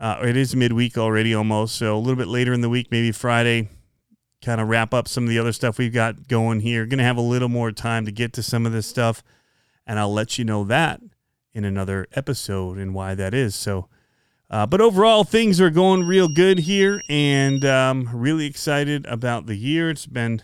Uh, 0.00 0.20
it 0.24 0.36
is 0.36 0.56
midweek 0.56 0.98
already 0.98 1.32
almost. 1.34 1.76
So 1.76 1.96
a 1.96 1.98
little 1.98 2.16
bit 2.16 2.26
later 2.26 2.52
in 2.52 2.60
the 2.60 2.68
week, 2.68 2.88
maybe 2.90 3.12
Friday, 3.12 3.68
kind 4.42 4.60
of 4.60 4.68
wrap 4.68 4.92
up 4.92 5.06
some 5.06 5.24
of 5.24 5.30
the 5.30 5.38
other 5.38 5.52
stuff 5.52 5.78
we've 5.78 5.92
got 5.92 6.26
going 6.26 6.60
here. 6.60 6.86
Going 6.86 6.98
to 6.98 7.04
have 7.04 7.16
a 7.16 7.22
little 7.22 7.48
more 7.48 7.70
time 7.70 8.04
to 8.04 8.12
get 8.12 8.32
to 8.32 8.42
some 8.42 8.66
of 8.66 8.72
this 8.72 8.86
stuff. 8.86 9.22
And 9.86 9.98
I'll 9.98 10.12
let 10.12 10.36
you 10.36 10.44
know 10.44 10.64
that 10.64 11.00
in 11.54 11.64
another 11.64 12.06
episode 12.14 12.76
and 12.76 12.92
why 12.92 13.14
that 13.14 13.32
is. 13.32 13.54
So, 13.54 13.88
uh, 14.50 14.66
but 14.66 14.80
overall, 14.80 15.24
things 15.24 15.60
are 15.60 15.70
going 15.70 16.04
real 16.04 16.28
good 16.28 16.60
here, 16.60 17.02
and 17.08 17.64
um, 17.64 18.10
really 18.12 18.46
excited 18.46 19.06
about 19.06 19.46
the 19.46 19.54
year. 19.54 19.88
It's 19.88 20.06
been 20.06 20.42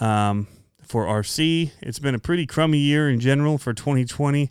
um, 0.00 0.46
for 0.80 1.04
RC. 1.04 1.72
It's 1.82 1.98
been 1.98 2.14
a 2.14 2.18
pretty 2.18 2.46
crummy 2.46 2.78
year 2.78 3.10
in 3.10 3.20
general 3.20 3.58
for 3.58 3.74
2020, 3.74 4.50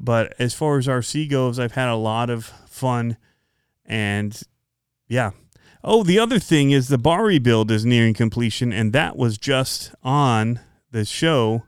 but 0.00 0.34
as 0.38 0.54
far 0.54 0.78
as 0.78 0.86
RC 0.86 1.28
goes, 1.28 1.58
I've 1.58 1.72
had 1.72 1.88
a 1.88 1.96
lot 1.96 2.30
of 2.30 2.46
fun, 2.68 3.16
and 3.84 4.40
yeah. 5.08 5.32
Oh, 5.84 6.04
the 6.04 6.20
other 6.20 6.38
thing 6.38 6.70
is 6.70 6.86
the 6.86 6.96
bar 6.96 7.24
rebuild 7.24 7.72
is 7.72 7.84
nearing 7.84 8.14
completion, 8.14 8.72
and 8.72 8.92
that 8.92 9.16
was 9.16 9.36
just 9.36 9.92
on 10.04 10.60
the 10.92 11.04
show 11.04 11.64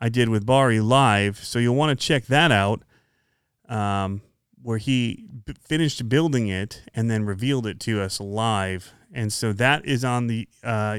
I 0.00 0.08
did 0.08 0.28
with 0.28 0.44
Bari 0.44 0.80
live. 0.80 1.38
So 1.38 1.58
you'll 1.58 1.76
want 1.76 1.98
to 1.98 2.06
check 2.06 2.26
that 2.26 2.50
out, 2.50 2.82
um, 3.68 4.22
where 4.62 4.78
he 4.78 5.24
b- 5.44 5.54
finished 5.60 6.08
building 6.08 6.48
it 6.48 6.82
and 6.94 7.10
then 7.10 7.24
revealed 7.24 7.66
it 7.66 7.78
to 7.80 8.00
us 8.00 8.20
live. 8.20 8.92
And 9.12 9.32
so 9.32 9.52
that 9.54 9.84
is 9.86 10.04
on 10.04 10.26
the 10.26 10.48
uh, 10.64 10.98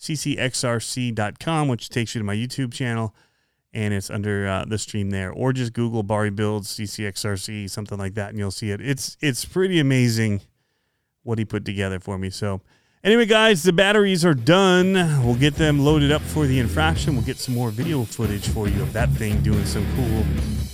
ccxrc.com, 0.00 1.68
which 1.68 1.88
takes 1.88 2.14
you 2.14 2.20
to 2.20 2.24
my 2.24 2.34
YouTube 2.34 2.72
channel, 2.72 3.14
and 3.72 3.92
it's 3.92 4.10
under 4.10 4.48
uh, 4.48 4.64
the 4.66 4.78
stream 4.78 5.10
there. 5.10 5.30
Or 5.30 5.52
just 5.52 5.72
Google 5.72 6.02
Bari 6.02 6.30
Builds 6.30 6.74
CCXRC, 6.74 7.68
something 7.68 7.98
like 7.98 8.14
that, 8.14 8.30
and 8.30 8.38
you'll 8.38 8.50
see 8.50 8.70
it. 8.70 8.80
It's 8.80 9.16
it's 9.20 9.44
pretty 9.44 9.78
amazing 9.78 10.40
what 11.22 11.38
he 11.38 11.44
put 11.44 11.64
together 11.64 12.00
for 12.00 12.18
me. 12.18 12.30
So. 12.30 12.60
Anyway, 13.04 13.26
guys, 13.26 13.62
the 13.62 13.72
batteries 13.72 14.24
are 14.24 14.34
done. 14.34 14.94
We'll 15.24 15.36
get 15.36 15.54
them 15.54 15.78
loaded 15.78 16.10
up 16.10 16.22
for 16.22 16.44
the 16.46 16.58
infraction. 16.58 17.14
We'll 17.14 17.24
get 17.24 17.36
some 17.36 17.54
more 17.54 17.70
video 17.70 18.02
footage 18.02 18.48
for 18.48 18.66
you 18.66 18.82
of 18.82 18.92
that 18.94 19.10
thing 19.10 19.42
doing 19.42 19.64
some 19.64 19.86
cool 19.94 20.65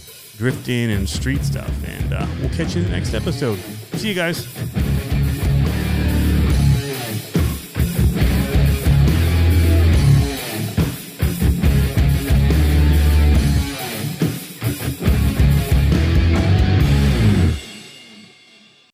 drifting 0.42 0.90
and 0.90 1.08
street 1.08 1.44
stuff. 1.44 1.70
And 1.86 2.12
uh, 2.12 2.26
we'll 2.40 2.50
catch 2.50 2.74
you 2.74 2.82
in 2.82 2.88
the 2.88 2.92
next 2.92 3.14
episode. 3.14 3.60
See 3.94 4.08
you 4.08 4.14
guys. 4.14 5.11